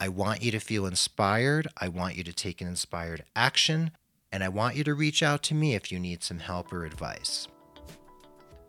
I 0.00 0.08
want 0.08 0.42
you 0.42 0.50
to 0.50 0.58
feel 0.58 0.86
inspired. 0.86 1.68
I 1.76 1.88
want 1.88 2.16
you 2.16 2.24
to 2.24 2.32
take 2.32 2.60
an 2.60 2.68
inspired 2.68 3.24
action 3.36 3.92
and 4.32 4.42
I 4.42 4.48
want 4.48 4.74
you 4.74 4.82
to 4.84 4.94
reach 4.94 5.22
out 5.22 5.42
to 5.44 5.54
me 5.54 5.74
if 5.74 5.92
you 5.92 6.00
need 6.00 6.24
some 6.24 6.40
help 6.40 6.72
or 6.72 6.84
advice. 6.84 7.46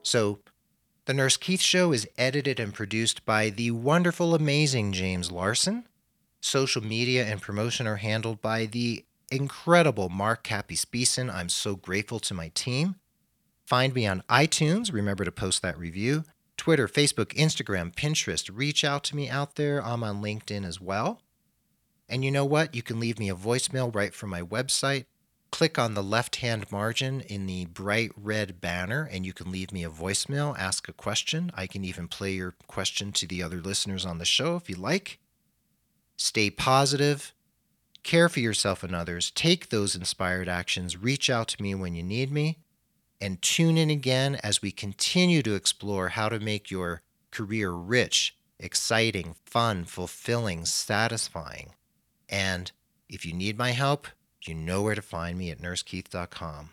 So, 0.04 0.40
The 1.06 1.13
Nurse 1.13 1.38
Keith 1.38 1.62
Show 1.62 1.91
is 1.91 2.08
edited 2.18 2.60
and 2.60 2.74
produced 2.74 3.26
by 3.26 3.52
the 3.52 3.70
wonderful, 3.70 4.34
amazing 4.34 4.91
James 4.91 5.32
Larson. 5.32 5.86
Social 6.41 6.84
media 6.84 7.26
and 7.26 7.39
promotion 7.39 7.86
are 7.86 7.98
handled 7.98 8.41
by 8.41 8.65
the 8.65 9.06
incredible 9.30 10.10
Mark 10.10 10.44
Capispison. 10.44 11.32
I'm 11.32 11.50
so 11.50 11.76
grateful 11.76 12.20
to 12.22 12.34
my 12.34 12.50
team. 12.56 12.96
Find 13.68 13.94
me 13.94 14.08
on 14.08 14.24
iTunes. 14.30 14.91
Remember 14.91 15.24
to 15.24 15.32
post 15.32 15.62
that 15.62 15.78
review. 15.78 16.24
Twitter, 16.58 16.88
Facebook, 16.88 17.36
Instagram, 17.36 17.94
Pinterest. 17.94 18.50
Reach 18.52 18.84
out 18.84 19.04
to 19.04 19.15
me 19.15 19.30
out 19.30 19.58
there. 19.58 19.86
I'm 19.86 20.04
on 20.04 20.24
LinkedIn 20.24 20.65
as 20.65 20.82
well. 20.82 21.22
And 22.10 22.26
you 22.26 22.32
know 22.32 22.46
what? 22.46 22.74
You 22.74 22.82
can 22.82 23.00
leave 23.00 23.20
me 23.20 23.30
a 23.30 23.36
voicemail 23.36 23.94
right 23.94 24.13
from 24.13 24.32
my 24.32 24.41
website, 24.41 25.06
click 25.56 25.80
on 25.80 25.94
the 25.94 26.04
left 26.04 26.36
hand 26.38 26.70
margin 26.70 27.22
in 27.22 27.46
the 27.46 27.63
bright 27.68 28.12
red 28.22 28.60
banner 28.60 29.08
and 29.10 29.26
you 29.26 29.32
can 29.32 29.50
leave 29.50 29.72
me 29.72 29.86
a 29.86 29.89
voicemail, 29.89 30.54
ask 30.60 30.89
a 30.89 30.94
question. 30.94 31.50
I 31.56 31.65
can 31.65 31.86
even 31.86 32.10
play 32.10 32.34
your 32.34 32.56
question 32.68 33.13
to 33.13 33.26
the 33.26 33.41
other 33.41 33.62
listeners 33.62 34.06
on 34.06 34.18
the 34.18 34.26
show 34.26 34.58
if 34.58 34.70
you 34.70 34.76
like. 34.76 35.18
Stay 36.18 36.50
positive, 36.50 37.34
care 38.04 38.28
for 38.28 38.41
yourself 38.41 38.84
and 38.84 38.94
others, 38.94 39.32
take 39.32 39.70
those 39.70 39.96
inspired 39.96 40.50
actions, 40.50 40.98
reach 40.98 41.30
out 41.30 41.48
to 41.48 41.63
me 41.63 41.74
when 41.74 41.96
you 41.96 42.04
need 42.04 42.34
me, 42.34 42.58
and 43.22 43.41
tune 43.41 43.78
in 43.78 43.89
again 43.89 44.38
as 44.44 44.62
we 44.62 44.74
continue 44.74 45.41
to 45.41 45.56
explore 45.56 46.10
how 46.10 46.28
to 46.28 46.38
make 46.38 46.70
your 46.70 47.02
career 47.32 47.72
rich, 47.72 48.36
exciting, 48.60 49.36
fun, 49.46 49.86
fulfilling, 49.86 50.65
satisfying. 50.65 51.76
And 52.28 52.74
if 53.08 53.26
you 53.26 53.32
need 53.32 53.58
my 53.58 53.72
help, 53.72 54.08
you 54.48 54.56
know 54.56 54.82
where 54.82 54.96
to 54.96 55.02
find 55.02 55.38
me 55.38 55.52
at 55.52 55.60
nursekeith.com. 55.60 56.72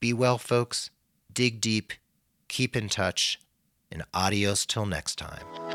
Be 0.00 0.12
well, 0.12 0.38
folks. 0.38 0.90
Dig 1.32 1.60
deep. 1.60 1.92
Keep 2.48 2.76
in 2.76 2.88
touch. 2.88 3.40
And 3.90 4.04
adios 4.12 4.66
till 4.66 4.86
next 4.86 5.16
time. 5.16 5.73